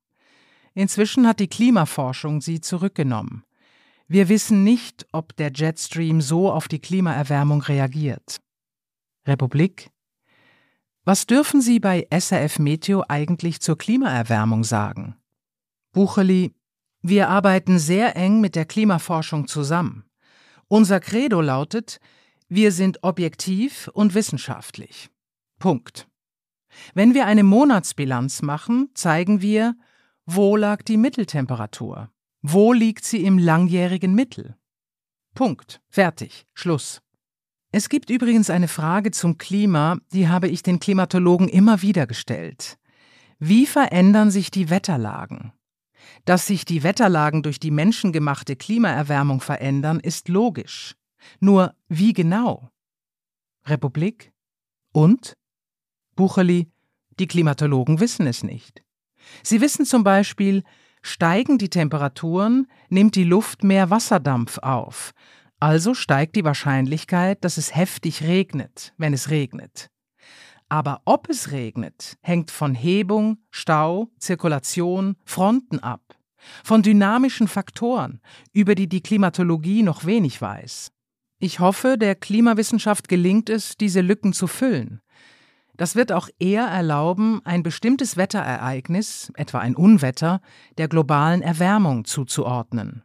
Inzwischen 0.74 1.26
hat 1.26 1.40
die 1.40 1.48
Klimaforschung 1.48 2.40
sie 2.40 2.60
zurückgenommen. 2.60 3.44
Wir 4.06 4.28
wissen 4.28 4.64
nicht, 4.64 5.06
ob 5.12 5.36
der 5.36 5.52
Jetstream 5.52 6.22
so 6.22 6.50
auf 6.50 6.68
die 6.68 6.78
Klimaerwärmung 6.78 7.60
reagiert. 7.62 8.40
Republik 9.26 9.90
was 11.08 11.24
dürfen 11.24 11.62
Sie 11.62 11.80
bei 11.80 12.06
SRF 12.10 12.58
Meteo 12.58 13.02
eigentlich 13.08 13.62
zur 13.62 13.78
Klimaerwärmung 13.78 14.62
sagen? 14.62 15.16
Bucheli, 15.94 16.54
wir 17.00 17.30
arbeiten 17.30 17.78
sehr 17.78 18.14
eng 18.14 18.42
mit 18.42 18.54
der 18.54 18.66
Klimaforschung 18.66 19.48
zusammen. 19.48 20.04
Unser 20.66 21.00
Credo 21.00 21.40
lautet, 21.40 21.98
wir 22.48 22.72
sind 22.72 23.04
objektiv 23.04 23.88
und 23.94 24.12
wissenschaftlich. 24.12 25.08
Punkt. 25.58 26.06
Wenn 26.92 27.14
wir 27.14 27.24
eine 27.24 27.42
Monatsbilanz 27.42 28.42
machen, 28.42 28.90
zeigen 28.92 29.40
wir, 29.40 29.76
wo 30.26 30.56
lag 30.56 30.82
die 30.82 30.98
Mitteltemperatur? 30.98 32.10
Wo 32.42 32.74
liegt 32.74 33.06
sie 33.06 33.24
im 33.24 33.38
langjährigen 33.38 34.14
Mittel? 34.14 34.58
Punkt. 35.34 35.80
Fertig. 35.88 36.44
Schluss. 36.52 37.00
Es 37.78 37.88
gibt 37.88 38.10
übrigens 38.10 38.50
eine 38.50 38.66
Frage 38.66 39.12
zum 39.12 39.38
Klima, 39.38 39.98
die 40.12 40.26
habe 40.26 40.48
ich 40.48 40.64
den 40.64 40.80
Klimatologen 40.80 41.48
immer 41.48 41.80
wieder 41.80 42.08
gestellt. 42.08 42.76
Wie 43.38 43.66
verändern 43.66 44.32
sich 44.32 44.50
die 44.50 44.68
Wetterlagen? 44.68 45.52
Dass 46.24 46.48
sich 46.48 46.64
die 46.64 46.82
Wetterlagen 46.82 47.44
durch 47.44 47.60
die 47.60 47.70
menschengemachte 47.70 48.56
Klimaerwärmung 48.56 49.40
verändern, 49.40 50.00
ist 50.00 50.28
logisch. 50.28 50.96
Nur 51.38 51.72
wie 51.86 52.14
genau? 52.14 52.68
Republik? 53.64 54.32
Und? 54.92 55.34
Bucherli, 56.16 56.72
die 57.20 57.28
Klimatologen 57.28 58.00
wissen 58.00 58.26
es 58.26 58.42
nicht. 58.42 58.82
Sie 59.44 59.60
wissen 59.60 59.84
zum 59.84 60.02
Beispiel, 60.02 60.64
steigen 61.00 61.58
die 61.58 61.70
Temperaturen, 61.70 62.66
nimmt 62.88 63.14
die 63.14 63.22
Luft 63.22 63.62
mehr 63.62 63.88
Wasserdampf 63.88 64.58
auf, 64.58 65.14
also 65.60 65.94
steigt 65.94 66.36
die 66.36 66.44
Wahrscheinlichkeit, 66.44 67.44
dass 67.44 67.56
es 67.56 67.74
heftig 67.74 68.22
regnet, 68.22 68.94
wenn 68.96 69.12
es 69.12 69.30
regnet. 69.30 69.90
Aber 70.68 71.00
ob 71.04 71.28
es 71.28 71.50
regnet, 71.50 72.16
hängt 72.20 72.50
von 72.50 72.74
Hebung, 72.74 73.38
Stau, 73.50 74.10
Zirkulation, 74.18 75.16
Fronten 75.24 75.78
ab, 75.78 76.16
von 76.62 76.82
dynamischen 76.82 77.48
Faktoren, 77.48 78.20
über 78.52 78.74
die 78.74 78.88
die 78.88 79.02
Klimatologie 79.02 79.82
noch 79.82 80.04
wenig 80.04 80.40
weiß. 80.40 80.92
Ich 81.40 81.60
hoffe, 81.60 81.96
der 81.98 82.14
Klimawissenschaft 82.14 83.08
gelingt 83.08 83.48
es, 83.48 83.76
diese 83.76 84.00
Lücken 84.00 84.32
zu 84.32 84.46
füllen. 84.46 85.00
Das 85.76 85.94
wird 85.94 86.10
auch 86.10 86.28
eher 86.40 86.64
erlauben, 86.64 87.40
ein 87.44 87.62
bestimmtes 87.62 88.16
Wetterereignis, 88.16 89.32
etwa 89.36 89.60
ein 89.60 89.76
Unwetter, 89.76 90.40
der 90.76 90.88
globalen 90.88 91.40
Erwärmung 91.40 92.04
zuzuordnen. 92.04 93.04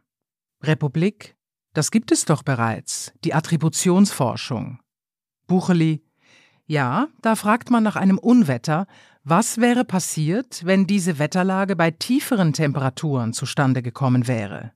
Republik, 0.62 1.33
das 1.74 1.90
gibt 1.90 2.10
es 2.12 2.24
doch 2.24 2.42
bereits, 2.42 3.12
die 3.24 3.34
Attributionsforschung. 3.34 4.78
Bucheli, 5.46 6.02
ja, 6.66 7.08
da 7.20 7.36
fragt 7.36 7.70
man 7.70 7.82
nach 7.82 7.96
einem 7.96 8.18
Unwetter, 8.18 8.86
was 9.22 9.58
wäre 9.58 9.84
passiert, 9.84 10.64
wenn 10.64 10.86
diese 10.86 11.18
Wetterlage 11.18 11.76
bei 11.76 11.90
tieferen 11.90 12.52
Temperaturen 12.52 13.32
zustande 13.32 13.82
gekommen 13.82 14.26
wäre? 14.28 14.72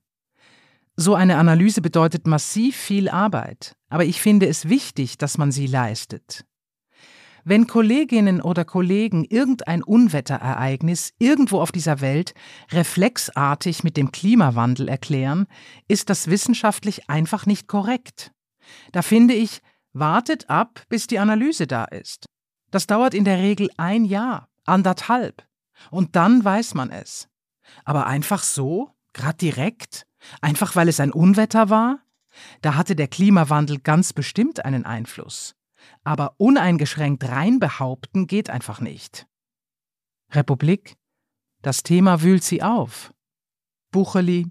So 0.95 1.15
eine 1.15 1.37
Analyse 1.37 1.81
bedeutet 1.81 2.27
massiv 2.27 2.75
viel 2.75 3.09
Arbeit, 3.09 3.75
aber 3.89 4.05
ich 4.05 4.21
finde 4.21 4.47
es 4.47 4.67
wichtig, 4.67 5.17
dass 5.17 5.37
man 5.37 5.51
sie 5.51 5.65
leistet. 5.65 6.45
Wenn 7.49 7.65
Kolleginnen 7.65 8.41
oder 8.41 8.63
Kollegen 8.63 9.23
irgendein 9.23 9.81
Unwetterereignis 9.81 11.15
irgendwo 11.17 11.59
auf 11.59 11.71
dieser 11.71 11.99
Welt 11.99 12.35
reflexartig 12.69 13.83
mit 13.83 13.97
dem 13.97 14.11
Klimawandel 14.11 14.87
erklären, 14.87 15.47
ist 15.87 16.11
das 16.11 16.27
wissenschaftlich 16.27 17.09
einfach 17.09 17.47
nicht 17.47 17.67
korrekt. 17.67 18.33
Da 18.91 19.01
finde 19.01 19.33
ich, 19.33 19.63
wartet 19.93 20.47
ab, 20.47 20.83
bis 20.89 21.07
die 21.07 21.17
Analyse 21.17 21.65
da 21.65 21.85
ist. 21.85 22.27
Das 22.69 22.85
dauert 22.85 23.15
in 23.15 23.25
der 23.25 23.39
Regel 23.39 23.71
ein 23.77 24.05
Jahr, 24.05 24.47
anderthalb. 24.67 25.43
Und 25.89 26.15
dann 26.15 26.45
weiß 26.45 26.75
man 26.75 26.91
es. 26.91 27.29
Aber 27.83 28.05
einfach 28.05 28.43
so, 28.43 28.91
grad 29.13 29.41
direkt, 29.41 30.05
einfach 30.39 30.75
weil 30.75 30.87
es 30.87 30.99
ein 30.99 31.11
Unwetter 31.11 31.71
war? 31.71 31.97
Da 32.61 32.75
hatte 32.75 32.95
der 32.95 33.07
Klimawandel 33.07 33.79
ganz 33.79 34.13
bestimmt 34.13 34.63
einen 34.63 34.85
Einfluss 34.85 35.55
aber 36.03 36.35
uneingeschränkt 36.37 37.27
rein 37.27 37.59
behaupten 37.59 38.27
geht 38.27 38.49
einfach 38.49 38.81
nicht. 38.81 39.27
Republik, 40.31 40.95
das 41.61 41.83
Thema 41.83 42.21
wühlt 42.21 42.43
sie 42.43 42.61
auf. 42.61 43.13
Bucheli, 43.91 44.47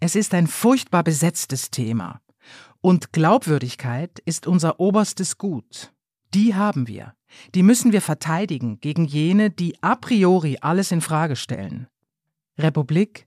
es 0.00 0.14
ist 0.16 0.34
ein 0.34 0.46
furchtbar 0.46 1.02
besetztes 1.02 1.70
Thema. 1.70 2.20
Und 2.80 3.12
Glaubwürdigkeit 3.12 4.18
ist 4.24 4.46
unser 4.46 4.80
oberstes 4.80 5.38
Gut. 5.38 5.92
Die 6.34 6.54
haben 6.54 6.88
wir. 6.88 7.14
Die 7.54 7.62
müssen 7.62 7.92
wir 7.92 8.02
verteidigen 8.02 8.80
gegen 8.80 9.04
jene, 9.04 9.50
die 9.50 9.80
a 9.82 9.94
priori 9.96 10.58
alles 10.60 10.90
in 10.90 11.00
Frage 11.00 11.36
stellen. 11.36 11.86
Republik, 12.58 13.26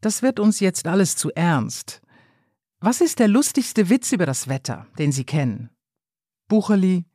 das 0.00 0.22
wird 0.22 0.40
uns 0.40 0.60
jetzt 0.60 0.86
alles 0.86 1.16
zu 1.16 1.30
ernst. 1.30 2.02
Was 2.80 3.00
ist 3.00 3.18
der 3.18 3.28
lustigste 3.28 3.88
Witz 3.88 4.12
über 4.12 4.26
das 4.26 4.48
Wetter, 4.48 4.86
den 4.98 5.12
Sie 5.12 5.24
kennen? 5.24 5.70
Bucherli. 6.50 7.06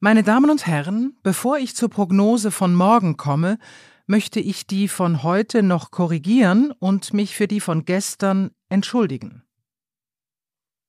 Meine 0.00 0.22
Damen 0.22 0.50
und 0.50 0.66
Herren, 0.66 1.16
bevor 1.22 1.58
ich 1.58 1.76
zur 1.76 1.90
Prognose 1.90 2.50
von 2.50 2.74
morgen 2.74 3.16
komme, 3.16 3.58
möchte 4.06 4.40
ich 4.40 4.66
die 4.66 4.88
von 4.88 5.22
heute 5.22 5.62
noch 5.62 5.90
korrigieren 5.90 6.72
und 6.72 7.12
mich 7.12 7.36
für 7.36 7.46
die 7.46 7.60
von 7.60 7.84
gestern 7.84 8.50
entschuldigen. 8.68 9.44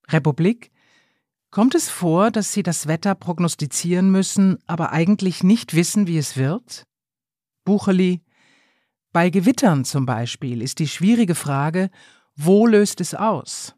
Republik 0.09 0.71
Kommt 1.51 1.75
es 1.75 1.89
vor, 1.89 2.31
dass 2.31 2.53
Sie 2.53 2.63
das 2.63 2.87
Wetter 2.87 3.13
prognostizieren 3.13 4.09
müssen, 4.09 4.57
aber 4.67 4.91
eigentlich 4.91 5.43
nicht 5.43 5.75
wissen, 5.75 6.07
wie 6.07 6.17
es 6.17 6.37
wird? 6.37 6.83
Bucheli 7.65 8.21
Bei 9.11 9.29
Gewittern 9.29 9.85
zum 9.85 10.05
Beispiel 10.05 10.61
ist 10.61 10.79
die 10.79 10.87
schwierige 10.87 11.35
Frage, 11.35 11.89
wo 12.35 12.67
löst 12.67 13.01
es 13.01 13.13
aus? 13.13 13.75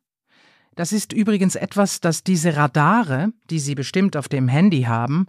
Das 0.77 0.91
ist 0.91 1.11
übrigens 1.11 1.55
etwas, 1.55 2.01
das 2.01 2.23
diese 2.23 2.55
Radare, 2.55 3.33
die 3.49 3.57
Sie 3.57 3.73
bestimmt 3.73 4.15
auf 4.15 4.29
dem 4.29 4.47
Handy 4.47 4.83
haben, 4.83 5.25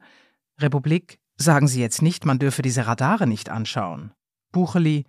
Republik, 0.61 1.21
sagen 1.38 1.69
Sie 1.69 1.81
jetzt 1.81 2.02
nicht, 2.02 2.26
man 2.26 2.38
dürfe 2.38 2.61
diese 2.61 2.87
Radare 2.87 3.26
nicht 3.26 3.49
anschauen. 3.49 4.12
Bucheli 4.52 5.07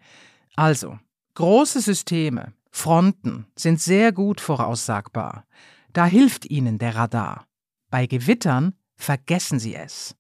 Also, 0.55 0.98
große 1.34 1.81
Systeme, 1.81 2.53
Fronten 2.72 3.48
sind 3.58 3.81
sehr 3.81 4.13
gut 4.13 4.39
voraussagbar. 4.39 5.46
Da 5.91 6.05
hilft 6.05 6.46
Ihnen 6.46 6.77
der 6.77 6.96
Radar. 6.96 7.46
Bei 7.89 8.08
Gewittern 8.08 8.75
vergessen 8.96 9.60
Sie 9.60 9.75
es. 9.75 10.15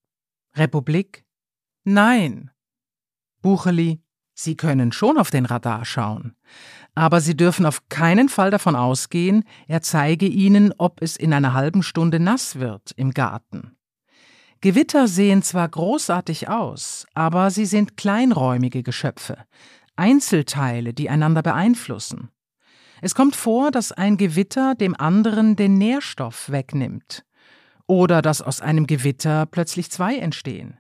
Republik? 0.53 1.23
Nein. 1.85 2.51
Bucheli, 3.41 4.01
Sie 4.41 4.55
können 4.55 4.93
schon 4.93 5.17
auf 5.17 5.31
den 5.31 5.45
Radar 5.45 5.83
schauen, 5.83 6.33
aber 6.95 7.19
Sie 7.19 7.35
dürfen 7.35 7.65
auf 7.65 7.89
keinen 7.89 8.29
Fall 8.29 8.51
davon 8.51 8.73
ausgehen, 8.73 9.43
er 9.67 9.81
zeige 9.81 10.27
Ihnen, 10.27 10.73
ob 10.77 11.01
es 11.01 11.17
in 11.17 11.33
einer 11.33 11.53
halben 11.53 11.83
Stunde 11.83 12.21
nass 12.21 12.57
wird 12.57 12.93
im 12.95 13.11
Garten. 13.11 13.75
Gewitter 14.61 15.09
sehen 15.09 15.43
zwar 15.43 15.67
großartig 15.67 16.47
aus, 16.47 17.05
aber 17.13 17.51
sie 17.51 17.65
sind 17.65 17.97
kleinräumige 17.97 18.81
Geschöpfe, 18.81 19.39
Einzelteile, 19.97 20.93
die 20.93 21.09
einander 21.09 21.41
beeinflussen. 21.41 22.29
Es 23.01 23.15
kommt 23.15 23.35
vor, 23.35 23.71
dass 23.71 23.91
ein 23.91 24.15
Gewitter 24.15 24.73
dem 24.73 24.95
anderen 24.97 25.57
den 25.57 25.77
Nährstoff 25.77 26.49
wegnimmt. 26.49 27.25
Oder 27.87 28.21
dass 28.21 28.41
aus 28.41 28.61
einem 28.61 28.87
Gewitter 28.87 29.45
plötzlich 29.45 29.91
zwei 29.91 30.15
entstehen. 30.17 30.78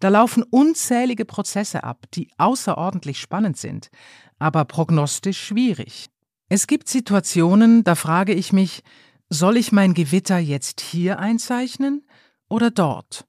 Da 0.00 0.08
laufen 0.08 0.42
unzählige 0.42 1.24
Prozesse 1.24 1.84
ab, 1.84 2.06
die 2.14 2.30
außerordentlich 2.38 3.20
spannend 3.20 3.56
sind, 3.56 3.90
aber 4.38 4.64
prognostisch 4.64 5.40
schwierig. 5.40 6.08
Es 6.48 6.66
gibt 6.66 6.88
Situationen, 6.88 7.84
da 7.84 7.94
frage 7.94 8.32
ich 8.32 8.52
mich, 8.52 8.82
soll 9.28 9.56
ich 9.56 9.72
mein 9.72 9.94
Gewitter 9.94 10.38
jetzt 10.38 10.80
hier 10.80 11.18
einzeichnen 11.18 12.06
oder 12.48 12.70
dort? 12.70 13.26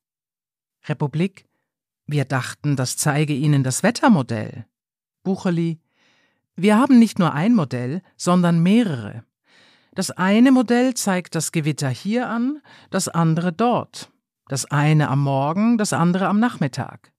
Republik, 0.88 1.46
wir 2.08 2.26
dachten, 2.26 2.76
das 2.76 2.96
zeige 2.98 3.34
Ihnen 3.34 3.64
das 3.64 3.84
Wettermodell. 3.84 4.66
Bucheli, 5.24 5.80
wir 6.56 6.78
haben 6.78 7.00
nicht 7.00 7.20
nur 7.20 7.34
ein 7.34 7.54
Modell, 7.54 8.02
sondern 8.18 8.64
mehrere. 8.64 9.24
Das 9.94 10.12
eine 10.12 10.52
Modell 10.52 10.94
zeigt 10.94 11.36
das 11.36 11.52
Gewitter 11.52 11.90
hier 11.90 12.30
an, 12.30 12.62
das 12.90 13.10
andere 13.10 13.52
dort. 13.52 14.12
Das 14.50 14.66
eine 14.66 15.08
am 15.08 15.24
Morgen, 15.24 15.78
das 15.78 15.94
andere 15.94 16.28
am 16.28 16.42
Nachmittag. 16.42 17.14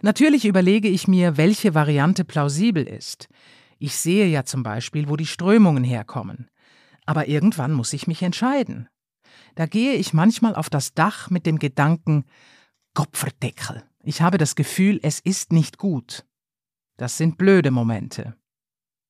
Natürlich 0.00 0.44
überlege 0.44 0.88
ich 0.88 1.06
mir, 1.06 1.36
welche 1.36 1.74
Variante 1.74 2.24
plausibel 2.24 2.82
ist. 2.82 3.28
Ich 3.78 3.96
sehe 3.96 4.26
ja 4.26 4.44
zum 4.44 4.64
Beispiel, 4.64 5.08
wo 5.08 5.16
die 5.16 5.26
Strömungen 5.26 5.84
herkommen. 5.84 6.50
Aber 7.06 7.28
irgendwann 7.28 7.72
muss 7.72 7.92
ich 7.92 8.08
mich 8.08 8.22
entscheiden. 8.22 8.88
Da 9.54 9.66
gehe 9.66 9.94
ich 9.94 10.12
manchmal 10.12 10.56
auf 10.56 10.68
das 10.68 10.94
Dach 10.94 11.30
mit 11.30 11.46
dem 11.46 11.60
Gedanken, 11.60 12.24
Kopferdeckel, 12.94 13.84
ich 14.04 14.20
habe 14.20 14.36
das 14.36 14.56
Gefühl, 14.56 14.98
es 15.02 15.20
ist 15.20 15.52
nicht 15.52 15.78
gut. 15.78 16.26
Das 16.96 17.16
sind 17.16 17.38
blöde 17.38 17.70
Momente. 17.70 18.34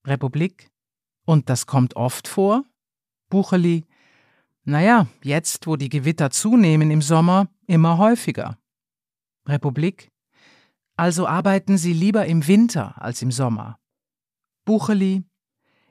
Republik. 0.07 0.71
Und 1.25 1.49
das 1.49 1.67
kommt 1.67 1.97
oft 1.97 2.29
vor? 2.29 2.65
Bucheli. 3.31 3.87
Naja, 4.65 5.07
jetzt, 5.23 5.67
wo 5.67 5.77
die 5.77 5.89
Gewitter 5.89 6.31
zunehmen 6.31 6.91
im 6.91 7.01
Sommer, 7.01 7.49
immer 7.67 7.99
häufiger. 7.99 8.59
Republik. 9.47 10.11
Also 10.97 11.27
arbeiten 11.27 11.79
Sie 11.79 11.93
lieber 11.93 12.27
im 12.27 12.47
Winter 12.47 13.01
als 13.01 13.23
im 13.23 13.33
Sommer. 13.33 13.79
Bucheli. 14.65 15.25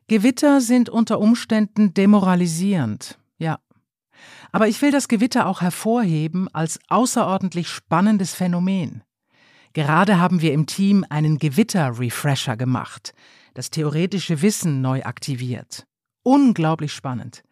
Gewitter 0.07 0.61
sind 0.61 0.89
unter 0.89 1.19
Umständen 1.19 1.93
demoralisierend, 1.93 3.19
ja. 3.37 3.59
Aber 4.51 4.67
ich 4.67 4.81
will 4.81 4.91
das 4.91 5.07
Gewitter 5.07 5.47
auch 5.47 5.61
hervorheben 5.61 6.47
als 6.53 6.79
außerordentlich 6.89 7.69
spannendes 7.69 8.33
Phänomen. 8.33 9.03
Gerade 9.73 10.19
haben 10.19 10.41
wir 10.41 10.51
im 10.53 10.65
Team 10.65 11.05
einen 11.09 11.37
Gewitter-Refresher 11.37 12.57
gemacht, 12.57 13.13
das 13.53 13.69
theoretische 13.69 14.41
Wissen 14.41 14.81
neu 14.81 15.03
aktiviert. 15.03 15.87
Unglaublich 16.23 16.93
spannend. 16.93 17.43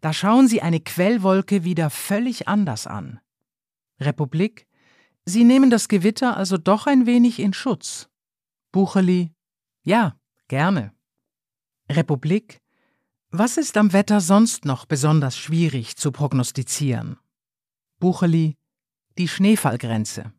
Da 0.00 0.12
schauen 0.12 0.48
Sie 0.48 0.62
eine 0.62 0.80
Quellwolke 0.80 1.64
wieder 1.64 1.90
völlig 1.90 2.48
anders 2.48 2.86
an. 2.86 3.20
Republik, 4.00 4.66
Sie 5.28 5.42
nehmen 5.42 5.70
das 5.70 5.88
Gewitter 5.88 6.36
also 6.36 6.56
doch 6.56 6.86
ein 6.86 7.04
wenig 7.04 7.40
in 7.40 7.52
Schutz. 7.52 8.08
Bucheli, 8.70 9.32
ja, 9.82 10.16
gerne. 10.46 10.92
Republik, 11.90 12.60
was 13.30 13.56
ist 13.56 13.76
am 13.76 13.92
Wetter 13.92 14.20
sonst 14.20 14.64
noch 14.64 14.86
besonders 14.86 15.36
schwierig 15.36 15.96
zu 15.96 16.12
prognostizieren? 16.12 17.18
Bucheli, 17.98 18.56
die 19.18 19.26
Schneefallgrenze. 19.26 20.32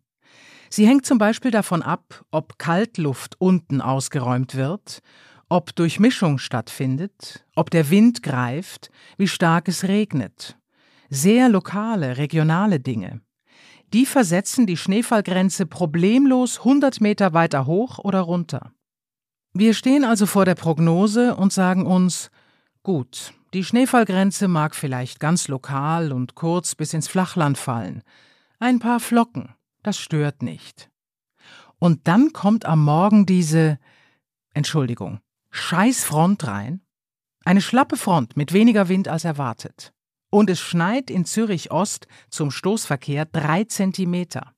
Sie 0.69 0.87
hängt 0.87 1.05
zum 1.05 1.17
Beispiel 1.17 1.51
davon 1.51 1.81
ab, 1.81 2.23
ob 2.31 2.57
Kaltluft 2.57 3.35
unten 3.39 3.81
ausgeräumt 3.81 4.55
wird, 4.55 5.01
ob 5.49 5.75
Durchmischung 5.75 6.37
stattfindet, 6.37 7.45
ob 7.55 7.71
der 7.71 7.89
Wind 7.89 8.23
greift, 8.23 8.89
wie 9.17 9.27
stark 9.27 9.67
es 9.67 9.83
regnet. 9.83 10.57
Sehr 11.09 11.49
lokale, 11.49 12.17
regionale 12.17 12.79
Dinge. 12.79 13.21
Die 13.93 14.05
versetzen 14.05 14.67
die 14.67 14.77
Schneefallgrenze 14.77 15.65
problemlos 15.65 16.59
100 16.59 16.99
Meter 16.99 17.33
weiter 17.33 17.65
hoch 17.65 17.99
oder 17.99 18.21
runter. 18.21 18.73
Wir 19.53 19.73
stehen 19.73 20.03
also 20.03 20.25
vor 20.25 20.45
der 20.45 20.55
Prognose 20.55 21.35
und 21.35 21.53
sagen 21.53 21.85
uns, 21.85 22.29
gut, 22.83 23.33
die 23.53 23.63
Schneefallgrenze 23.63 24.47
mag 24.47 24.75
vielleicht 24.75 25.19
ganz 25.19 25.47
lokal 25.47 26.11
und 26.11 26.35
kurz 26.35 26.75
bis 26.75 26.93
ins 26.93 27.07
Flachland 27.07 27.57
fallen. 27.57 28.03
Ein 28.59 28.79
paar 28.79 28.99
Flocken, 28.99 29.55
das 29.83 29.97
stört 29.97 30.43
nicht. 30.43 30.89
Und 31.79 32.07
dann 32.07 32.33
kommt 32.33 32.65
am 32.65 32.83
Morgen 32.83 33.25
diese, 33.25 33.79
Entschuldigung, 34.53 35.21
Scheißfront 35.49 36.45
rein, 36.45 36.81
eine 37.45 37.61
schlappe 37.61 37.95
Front 37.95 38.35
mit 38.35 38.51
weniger 38.51 38.89
Wind 38.89 39.07
als 39.07 39.23
erwartet. 39.23 39.93
Und 40.29 40.49
es 40.49 40.59
schneit 40.59 41.09
in 41.09 41.25
Zürich 41.25 41.71
Ost 41.71 42.07
zum 42.29 42.51
Stoßverkehr 42.51 43.25
drei 43.25 43.63
Zentimeter. 43.63 44.53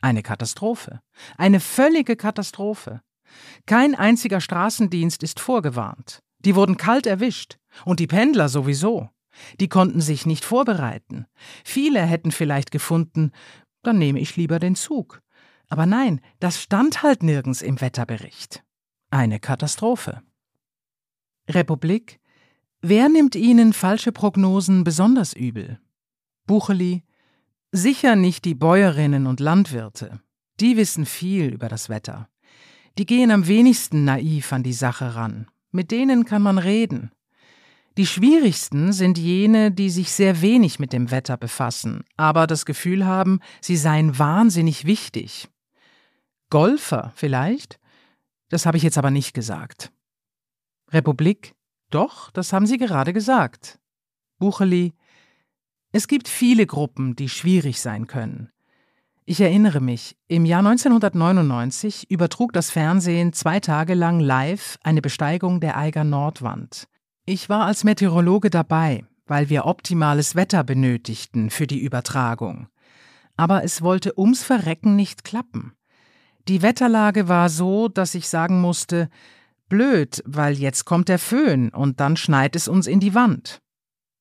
Eine 0.00 0.22
Katastrophe. 0.22 1.00
Eine 1.36 1.60
völlige 1.60 2.16
Katastrophe. 2.16 3.02
Kein 3.66 3.94
einziger 3.94 4.40
Straßendienst 4.40 5.22
ist 5.22 5.40
vorgewarnt. 5.40 6.20
Die 6.40 6.54
wurden 6.54 6.76
kalt 6.76 7.06
erwischt. 7.06 7.58
Und 7.84 8.00
die 8.00 8.06
Pendler 8.06 8.48
sowieso. 8.48 9.10
Die 9.60 9.68
konnten 9.68 10.00
sich 10.00 10.26
nicht 10.26 10.44
vorbereiten. 10.44 11.26
Viele 11.64 12.00
hätten 12.02 12.32
vielleicht 12.32 12.70
gefunden, 12.70 13.32
dann 13.82 13.98
nehme 13.98 14.20
ich 14.20 14.36
lieber 14.36 14.58
den 14.58 14.74
Zug. 14.74 15.22
Aber 15.68 15.86
nein, 15.86 16.20
das 16.40 16.60
stand 16.60 17.02
halt 17.02 17.22
nirgends 17.22 17.62
im 17.62 17.80
Wetterbericht. 17.80 18.64
Eine 19.10 19.38
Katastrophe. 19.38 20.22
Republik 21.48 22.20
Wer 22.80 23.08
nimmt 23.08 23.34
Ihnen 23.34 23.72
falsche 23.72 24.12
Prognosen 24.12 24.84
besonders 24.84 25.32
übel? 25.32 25.80
Bucheli 26.46 27.02
Sicher 27.72 28.14
nicht 28.14 28.44
die 28.44 28.54
Bäuerinnen 28.54 29.26
und 29.26 29.40
Landwirte. 29.40 30.20
Die 30.60 30.76
wissen 30.76 31.04
viel 31.04 31.52
über 31.52 31.68
das 31.68 31.88
Wetter. 31.88 32.28
Die 32.96 33.04
gehen 33.04 33.32
am 33.32 33.48
wenigsten 33.48 34.04
naiv 34.04 34.52
an 34.52 34.62
die 34.62 34.72
Sache 34.72 35.16
ran. 35.16 35.48
Mit 35.72 35.90
denen 35.90 36.24
kann 36.24 36.40
man 36.40 36.58
reden. 36.58 37.10
Die 37.96 38.06
schwierigsten 38.06 38.92
sind 38.92 39.18
jene, 39.18 39.72
die 39.72 39.90
sich 39.90 40.12
sehr 40.12 40.40
wenig 40.40 40.78
mit 40.78 40.92
dem 40.92 41.10
Wetter 41.10 41.36
befassen, 41.36 42.04
aber 42.16 42.46
das 42.46 42.64
Gefühl 42.64 43.04
haben, 43.04 43.40
sie 43.60 43.76
seien 43.76 44.20
wahnsinnig 44.20 44.86
wichtig. 44.86 45.48
Golfer 46.48 47.12
vielleicht? 47.16 47.80
Das 48.50 48.66
habe 48.66 48.76
ich 48.76 48.84
jetzt 48.84 48.98
aber 48.98 49.10
nicht 49.10 49.34
gesagt. 49.34 49.90
Republik? 50.92 51.54
Doch, 51.90 52.30
das 52.30 52.52
haben 52.52 52.66
Sie 52.66 52.78
gerade 52.78 53.12
gesagt. 53.12 53.78
Bucheli? 54.38 54.94
Es 55.90 56.06
gibt 56.06 56.28
viele 56.28 56.66
Gruppen, 56.66 57.16
die 57.16 57.28
schwierig 57.28 57.80
sein 57.80 58.06
können. 58.06 58.50
Ich 59.24 59.40
erinnere 59.40 59.80
mich, 59.80 60.16
im 60.26 60.46
Jahr 60.46 60.60
1999 60.60 62.10
übertrug 62.10 62.52
das 62.52 62.70
Fernsehen 62.70 63.32
zwei 63.32 63.60
Tage 63.60 63.94
lang 63.94 64.20
live 64.20 64.78
eine 64.82 65.02
Besteigung 65.02 65.60
der 65.60 65.76
Eiger 65.76 66.04
Nordwand. 66.04 66.88
Ich 67.26 67.50
war 67.50 67.66
als 67.66 67.84
Meteorologe 67.84 68.48
dabei, 68.48 69.04
weil 69.26 69.50
wir 69.50 69.66
optimales 69.66 70.34
Wetter 70.34 70.64
benötigten 70.64 71.50
für 71.50 71.66
die 71.66 71.78
Übertragung. 71.78 72.68
Aber 73.36 73.64
es 73.64 73.82
wollte 73.82 74.18
ums 74.18 74.42
Verrecken 74.42 74.96
nicht 74.96 75.24
klappen. 75.24 75.74
Die 76.48 76.62
Wetterlage 76.62 77.28
war 77.28 77.50
so, 77.50 77.88
dass 77.88 78.14
ich 78.14 78.28
sagen 78.28 78.62
musste, 78.62 79.10
blöd, 79.68 80.22
weil 80.26 80.58
jetzt 80.58 80.84
kommt 80.84 81.08
der 81.08 81.18
Föhn 81.18 81.70
und 81.70 82.00
dann 82.00 82.16
schneit 82.16 82.56
es 82.56 82.68
uns 82.68 82.86
in 82.86 83.00
die 83.00 83.14
Wand. 83.14 83.60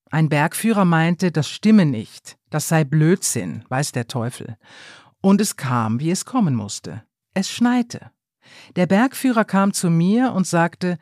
Ein 0.09 0.29
Bergführer 0.29 0.85
meinte, 0.85 1.31
das 1.31 1.49
stimme 1.49 1.85
nicht, 1.85 2.37
das 2.49 2.67
sei 2.67 2.83
Blödsinn, 2.83 3.65
weiß 3.69 3.91
der 3.91 4.07
Teufel. 4.07 4.57
Und 5.21 5.41
es 5.41 5.57
kam, 5.57 5.99
wie 5.99 6.11
es 6.11 6.25
kommen 6.25 6.55
musste. 6.55 7.03
Es 7.33 7.49
schneite. 7.49 8.11
Der 8.75 8.85
Bergführer 8.85 9.43
kam 9.43 9.73
zu 9.73 9.89
mir 9.89 10.31
und 10.31 10.47
sagte, 10.47 10.97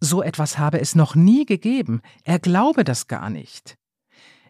so 0.00 0.22
etwas 0.22 0.58
habe 0.58 0.80
es 0.80 0.94
noch 0.94 1.14
nie 1.14 1.44
gegeben, 1.44 2.02
er 2.24 2.38
glaube 2.38 2.84
das 2.84 3.06
gar 3.06 3.30
nicht. 3.30 3.76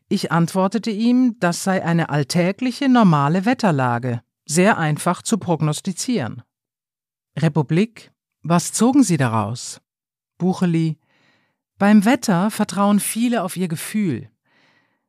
Ich 0.09 0.33
antwortete 0.33 0.91
ihm, 0.91 1.37
das 1.39 1.65
sei 1.65 1.85
eine 1.85 2.09
alltägliche, 2.09 2.89
normale 2.89 3.45
Wetterlage, 3.45 4.23
sehr 4.47 4.79
einfach 4.79 5.21
zu 5.23 5.37
prognostizieren. 5.37 6.43
Republik, 7.39 8.11
was 8.43 8.73
zogen 8.73 9.03
Sie 9.03 9.17
daraus? 9.17 9.81
Bucheli, 10.39 10.99
beim 11.79 12.05
Wetter 12.05 12.51
vertrauen 12.51 13.01
viele 13.01 13.43
auf 13.43 13.57
ihr 13.57 13.69
Gefühl. 13.69 14.31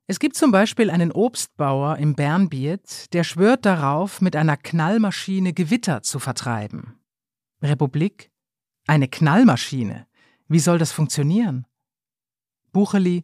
Es 0.07 0.19
gibt 0.19 0.35
zum 0.35 0.51
Beispiel 0.51 0.89
einen 0.89 1.11
Obstbauer 1.11 1.97
im 1.97 2.15
Bernbiet, 2.15 3.13
der 3.13 3.23
schwört 3.23 3.65
darauf, 3.65 4.21
mit 4.21 4.35
einer 4.35 4.57
Knallmaschine 4.57 5.53
Gewitter 5.53 6.01
zu 6.01 6.19
vertreiben. 6.19 6.99
Republik? 7.61 8.31
Eine 8.87 9.07
Knallmaschine? 9.07 10.07
Wie 10.47 10.59
soll 10.59 10.79
das 10.79 10.91
funktionieren? 10.91 11.67
Bucheli, 12.71 13.23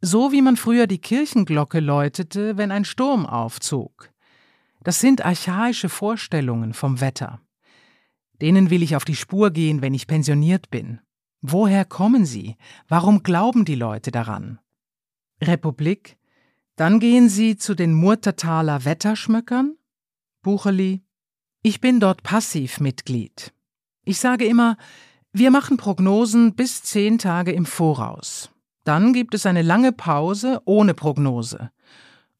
so 0.00 0.32
wie 0.32 0.42
man 0.42 0.56
früher 0.56 0.86
die 0.86 1.00
Kirchenglocke 1.00 1.80
läutete, 1.80 2.56
wenn 2.56 2.72
ein 2.72 2.84
Sturm 2.84 3.26
aufzog. 3.26 4.10
Das 4.82 5.00
sind 5.00 5.24
archaische 5.24 5.88
Vorstellungen 5.88 6.74
vom 6.74 7.00
Wetter. 7.00 7.40
Denen 8.40 8.70
will 8.70 8.82
ich 8.82 8.96
auf 8.96 9.04
die 9.04 9.16
Spur 9.16 9.50
gehen, 9.50 9.82
wenn 9.82 9.94
ich 9.94 10.06
pensioniert 10.06 10.70
bin. 10.70 11.00
Woher 11.40 11.84
kommen 11.84 12.24
sie? 12.24 12.56
Warum 12.88 13.22
glauben 13.22 13.64
die 13.64 13.74
Leute 13.74 14.10
daran? 14.10 14.58
Republik? 15.42 16.16
Dann 16.76 17.00
gehen 17.00 17.28
Sie 17.28 17.56
zu 17.56 17.74
den 17.74 17.92
Murtertaler 17.92 18.84
Wetterschmöckern? 18.84 19.76
Bucherli? 20.42 21.02
Ich 21.62 21.80
bin 21.80 21.98
dort 22.00 22.22
Passivmitglied. 22.22 23.52
Ich 24.04 24.20
sage 24.20 24.46
immer, 24.46 24.76
wir 25.32 25.50
machen 25.50 25.76
Prognosen 25.76 26.54
bis 26.54 26.82
zehn 26.82 27.18
Tage 27.18 27.52
im 27.52 27.66
Voraus. 27.66 28.50
Dann 28.84 29.12
gibt 29.12 29.34
es 29.34 29.44
eine 29.44 29.62
lange 29.62 29.92
Pause 29.92 30.62
ohne 30.64 30.94
Prognose. 30.94 31.70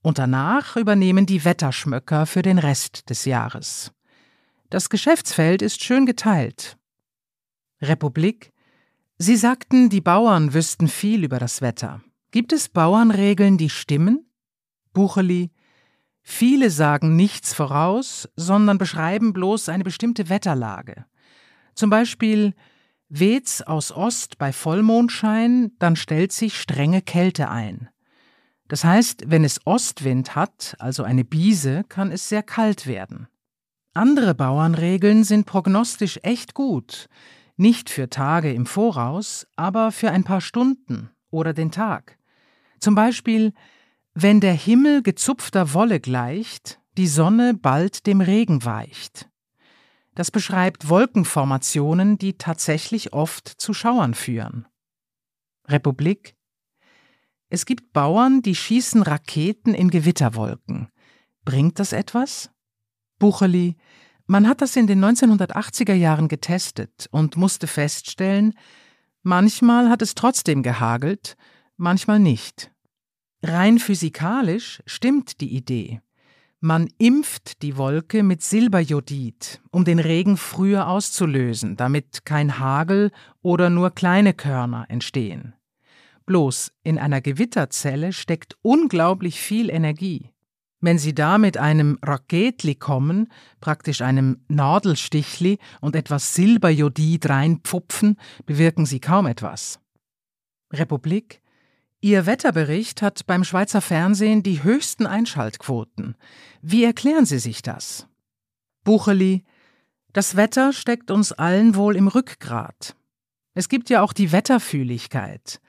Und 0.02 0.18
danach 0.18 0.76
übernehmen 0.76 1.26
die 1.26 1.44
Wetterschmöcker 1.44 2.24
für 2.24 2.42
den 2.42 2.58
Rest 2.58 3.10
des 3.10 3.24
Jahres. 3.24 3.92
Das 4.70 4.90
Geschäftsfeld 4.90 5.62
ist 5.62 5.82
schön 5.82 6.04
geteilt. 6.04 6.76
Republik 7.80 8.52
Sie 9.20 9.36
sagten, 9.36 9.88
die 9.88 10.00
Bauern 10.00 10.54
wüssten 10.54 10.86
viel 10.86 11.24
über 11.24 11.40
das 11.40 11.60
Wetter. 11.60 12.02
Gibt 12.30 12.52
es 12.52 12.68
Bauernregeln, 12.68 13.58
die 13.58 13.70
stimmen? 13.70 14.30
Bucheli 14.92 15.50
Viele 16.22 16.70
sagen 16.70 17.16
nichts 17.16 17.54
voraus, 17.54 18.28
sondern 18.36 18.76
beschreiben 18.76 19.32
bloß 19.32 19.70
eine 19.70 19.82
bestimmte 19.82 20.28
Wetterlage. 20.28 21.06
Zum 21.74 21.88
Beispiel 21.88 22.54
Weht's 23.08 23.62
aus 23.62 23.90
Ost 23.90 24.36
bei 24.36 24.52
Vollmondschein, 24.52 25.72
dann 25.78 25.96
stellt 25.96 26.32
sich 26.32 26.60
strenge 26.60 27.00
Kälte 27.00 27.48
ein. 27.48 27.88
Das 28.68 28.84
heißt, 28.84 29.24
wenn 29.28 29.44
es 29.44 29.66
Ostwind 29.66 30.36
hat, 30.36 30.76
also 30.78 31.02
eine 31.02 31.24
Biese, 31.24 31.84
kann 31.88 32.12
es 32.12 32.28
sehr 32.28 32.42
kalt 32.42 32.86
werden. 32.86 33.26
Andere 33.94 34.34
Bauernregeln 34.34 35.24
sind 35.24 35.46
prognostisch 35.46 36.20
echt 36.22 36.54
gut, 36.54 37.08
nicht 37.56 37.90
für 37.90 38.08
Tage 38.08 38.52
im 38.52 38.66
Voraus, 38.66 39.46
aber 39.56 39.92
für 39.92 40.10
ein 40.10 40.24
paar 40.24 40.40
Stunden 40.40 41.10
oder 41.30 41.52
den 41.52 41.70
Tag. 41.70 42.18
Zum 42.78 42.94
Beispiel, 42.94 43.52
wenn 44.14 44.40
der 44.40 44.54
Himmel 44.54 45.02
gezupfter 45.02 45.74
Wolle 45.74 46.00
gleicht, 46.00 46.80
die 46.96 47.08
Sonne 47.08 47.54
bald 47.54 48.06
dem 48.06 48.20
Regen 48.20 48.64
weicht. 48.64 49.28
Das 50.14 50.30
beschreibt 50.32 50.88
Wolkenformationen, 50.88 52.18
die 52.18 52.38
tatsächlich 52.38 53.12
oft 53.12 53.48
zu 53.48 53.72
Schauern 53.72 54.14
führen. 54.14 54.66
Republik 55.68 56.36
Es 57.48 57.66
gibt 57.66 57.92
Bauern, 57.92 58.42
die 58.42 58.56
schießen 58.56 59.02
Raketen 59.02 59.74
in 59.74 59.90
Gewitterwolken. 59.90 60.88
Bringt 61.44 61.78
das 61.78 61.92
etwas? 61.92 62.50
Bucheli 63.18 63.76
Man 64.26 64.48
hat 64.48 64.60
das 64.60 64.76
in 64.76 64.86
den 64.86 65.04
1980er 65.04 65.94
Jahren 65.94 66.28
getestet 66.28 67.08
und 67.10 67.36
musste 67.36 67.66
feststellen, 67.66 68.54
manchmal 69.22 69.88
hat 69.88 70.02
es 70.02 70.14
trotzdem 70.14 70.62
gehagelt, 70.62 71.36
manchmal 71.76 72.18
nicht. 72.18 72.70
Rein 73.42 73.78
physikalisch 73.78 74.82
stimmt 74.84 75.40
die 75.40 75.54
Idee. 75.54 76.00
Man 76.60 76.88
impft 76.98 77.62
die 77.62 77.76
Wolke 77.76 78.24
mit 78.24 78.42
Silberjodid, 78.42 79.60
um 79.70 79.84
den 79.84 80.00
Regen 80.00 80.36
früher 80.36 80.88
auszulösen, 80.88 81.76
damit 81.76 82.24
kein 82.24 82.58
Hagel 82.58 83.12
oder 83.42 83.70
nur 83.70 83.92
kleine 83.92 84.34
Körner 84.34 84.86
entstehen. 84.88 85.54
Bloß 86.26 86.72
in 86.82 86.98
einer 86.98 87.20
Gewitterzelle 87.20 88.12
steckt 88.12 88.58
unglaublich 88.62 89.40
viel 89.40 89.70
Energie. 89.70 90.32
Wenn 90.80 90.98
Sie 90.98 91.14
da 91.14 91.38
mit 91.38 91.56
einem 91.56 91.98
Raketli 92.02 92.76
kommen, 92.76 93.32
praktisch 93.60 94.00
einem 94.00 94.44
Nadelstichli 94.48 95.58
und 95.80 95.96
etwas 95.96 96.34
Silberjodid 96.34 97.28
reinpfupfen, 97.28 98.16
bewirken 98.46 98.86
Sie 98.86 99.00
kaum 99.00 99.26
etwas. 99.26 99.80
Republik 100.72 101.40
Ihr 102.00 102.26
Wetterbericht 102.26 103.02
hat 103.02 103.26
beim 103.26 103.42
Schweizer 103.42 103.80
Fernsehen 103.80 104.44
die 104.44 104.62
höchsten 104.62 105.04
Einschaltquoten. 105.04 106.14
Wie 106.62 106.84
erklären 106.84 107.26
Sie 107.26 107.40
sich 107.40 107.60
das? 107.60 108.06
Bucheli, 108.84 109.44
das 110.12 110.36
Wetter 110.36 110.72
steckt 110.72 111.10
uns 111.10 111.32
allen 111.32 111.74
wohl 111.74 111.96
im 111.96 112.06
Rückgrat. 112.06 112.94
Es 113.54 113.68
gibt 113.68 113.90
ja 113.90 114.02
auch 114.02 114.12
die 114.12 114.30
Wetterfühligkeit. 114.30 115.60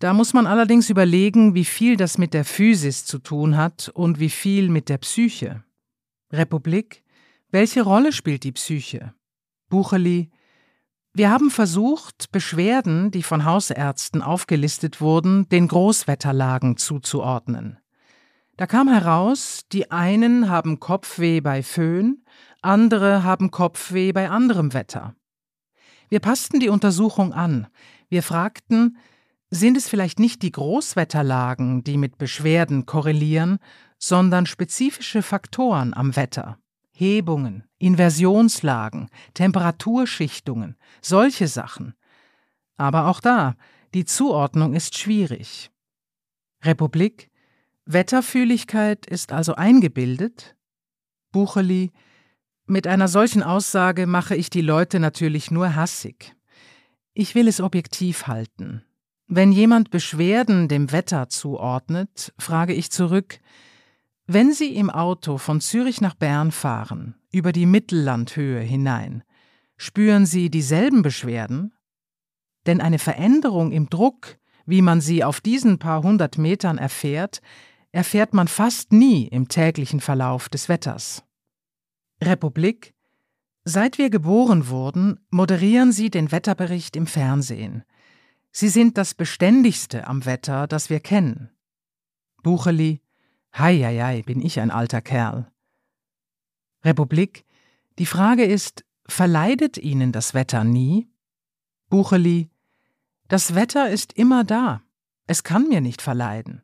Da 0.00 0.14
muss 0.14 0.32
man 0.32 0.46
allerdings 0.46 0.88
überlegen, 0.88 1.54
wie 1.54 1.66
viel 1.66 1.98
das 1.98 2.16
mit 2.16 2.32
der 2.32 2.46
Physis 2.46 3.04
zu 3.04 3.18
tun 3.18 3.58
hat 3.58 3.90
und 3.92 4.18
wie 4.18 4.30
viel 4.30 4.70
mit 4.70 4.88
der 4.88 4.96
Psyche. 4.96 5.62
Republik, 6.32 7.04
welche 7.50 7.82
Rolle 7.82 8.10
spielt 8.12 8.44
die 8.44 8.52
Psyche? 8.52 9.12
Bucheli, 9.68 10.30
wir 11.12 11.30
haben 11.30 11.50
versucht, 11.50 12.32
Beschwerden, 12.32 13.10
die 13.10 13.22
von 13.22 13.44
Hausärzten 13.44 14.22
aufgelistet 14.22 15.02
wurden, 15.02 15.46
den 15.50 15.68
Großwetterlagen 15.68 16.78
zuzuordnen. 16.78 17.78
Da 18.56 18.66
kam 18.66 18.88
heraus, 18.88 19.66
die 19.70 19.90
einen 19.90 20.48
haben 20.48 20.80
Kopfweh 20.80 21.42
bei 21.42 21.62
Föhn, 21.62 22.24
andere 22.62 23.22
haben 23.22 23.50
Kopfweh 23.50 24.12
bei 24.12 24.30
anderem 24.30 24.72
Wetter. 24.72 25.14
Wir 26.08 26.20
passten 26.20 26.58
die 26.58 26.70
Untersuchung 26.70 27.34
an. 27.34 27.66
Wir 28.08 28.22
fragten, 28.22 28.96
sind 29.50 29.76
es 29.76 29.88
vielleicht 29.88 30.18
nicht 30.18 30.42
die 30.42 30.52
Großwetterlagen, 30.52 31.82
die 31.82 31.96
mit 31.96 32.18
Beschwerden 32.18 32.86
korrelieren, 32.86 33.58
sondern 33.98 34.46
spezifische 34.46 35.22
Faktoren 35.22 35.92
am 35.92 36.16
Wetter? 36.16 36.58
Hebungen, 36.92 37.64
Inversionslagen, 37.78 39.08
Temperaturschichtungen, 39.34 40.76
solche 41.00 41.48
Sachen. 41.48 41.94
Aber 42.76 43.06
auch 43.08 43.20
da, 43.20 43.56
die 43.94 44.04
Zuordnung 44.04 44.74
ist 44.74 44.98
schwierig. 44.98 45.70
Republik, 46.62 47.30
Wetterfühligkeit 47.86 49.06
ist 49.06 49.32
also 49.32 49.54
eingebildet? 49.54 50.56
Bucheli, 51.32 51.90
mit 52.66 52.86
einer 52.86 53.08
solchen 53.08 53.42
Aussage 53.42 54.06
mache 54.06 54.36
ich 54.36 54.50
die 54.50 54.60
Leute 54.60 55.00
natürlich 55.00 55.50
nur 55.50 55.74
hassig. 55.74 56.36
Ich 57.14 57.34
will 57.34 57.48
es 57.48 57.60
objektiv 57.60 58.26
halten. 58.26 58.84
Wenn 59.32 59.52
jemand 59.52 59.90
Beschwerden 59.90 60.66
dem 60.66 60.90
Wetter 60.90 61.28
zuordnet, 61.28 62.34
frage 62.36 62.72
ich 62.72 62.90
zurück, 62.90 63.38
wenn 64.26 64.52
Sie 64.52 64.74
im 64.74 64.90
Auto 64.90 65.38
von 65.38 65.60
Zürich 65.60 66.00
nach 66.00 66.16
Bern 66.16 66.50
fahren, 66.50 67.14
über 67.30 67.52
die 67.52 67.64
Mittellandhöhe 67.64 68.58
hinein, 68.58 69.22
spüren 69.76 70.26
Sie 70.26 70.50
dieselben 70.50 71.02
Beschwerden? 71.02 71.72
Denn 72.66 72.80
eine 72.80 72.98
Veränderung 72.98 73.70
im 73.70 73.88
Druck, 73.88 74.36
wie 74.66 74.82
man 74.82 75.00
sie 75.00 75.22
auf 75.22 75.40
diesen 75.40 75.78
paar 75.78 76.02
hundert 76.02 76.36
Metern 76.36 76.76
erfährt, 76.76 77.40
erfährt 77.92 78.34
man 78.34 78.48
fast 78.48 78.92
nie 78.92 79.28
im 79.28 79.46
täglichen 79.46 80.00
Verlauf 80.00 80.48
des 80.48 80.68
Wetters. 80.68 81.22
Republik 82.20 82.94
Seit 83.62 83.96
wir 83.96 84.10
geboren 84.10 84.66
wurden, 84.70 85.20
moderieren 85.30 85.92
Sie 85.92 86.10
den 86.10 86.32
Wetterbericht 86.32 86.96
im 86.96 87.06
Fernsehen. 87.06 87.84
Sie 88.52 88.68
sind 88.68 88.98
das 88.98 89.14
Beständigste 89.14 90.06
am 90.06 90.24
Wetter, 90.26 90.66
das 90.66 90.90
wir 90.90 91.00
kennen. 91.00 91.50
Bucheli 92.42 93.00
Heieiei, 93.56 94.22
bin 94.22 94.40
ich 94.40 94.60
ein 94.60 94.70
alter 94.70 95.02
Kerl. 95.02 95.50
Republik, 96.84 97.44
Die 97.98 98.06
Frage 98.06 98.44
ist, 98.44 98.84
verleidet 99.06 99.76
Ihnen 99.76 100.12
das 100.12 100.34
Wetter 100.34 100.64
nie? 100.64 101.10
Bucheli, 101.88 102.50
das 103.28 103.54
Wetter 103.54 103.90
ist 103.90 104.12
immer 104.12 104.44
da. 104.44 104.82
Es 105.26 105.44
kann 105.44 105.68
mir 105.68 105.80
nicht 105.80 106.00
verleiden. 106.00 106.62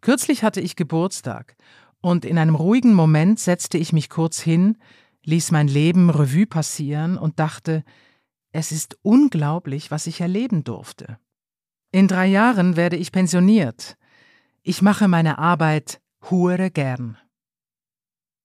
Kürzlich 0.00 0.42
hatte 0.42 0.60
ich 0.60 0.76
Geburtstag 0.76 1.56
und 2.00 2.24
in 2.24 2.38
einem 2.38 2.54
ruhigen 2.54 2.94
Moment 2.94 3.38
setzte 3.38 3.78
ich 3.78 3.92
mich 3.92 4.10
kurz 4.10 4.40
hin, 4.40 4.78
ließ 5.24 5.50
mein 5.50 5.68
Leben 5.68 6.10
Revue 6.10 6.46
passieren 6.46 7.16
und 7.18 7.38
dachte, 7.38 7.84
es 8.52 8.72
ist 8.72 8.98
unglaublich, 9.02 9.90
was 9.90 10.06
ich 10.06 10.20
erleben 10.20 10.64
durfte. 10.64 11.18
In 11.90 12.08
drei 12.08 12.26
Jahren 12.26 12.76
werde 12.76 12.96
ich 12.96 13.12
pensioniert. 13.12 13.96
Ich 14.62 14.82
mache 14.82 15.08
meine 15.08 15.38
Arbeit 15.38 16.00
hure 16.30 16.70
gern. 16.70 17.16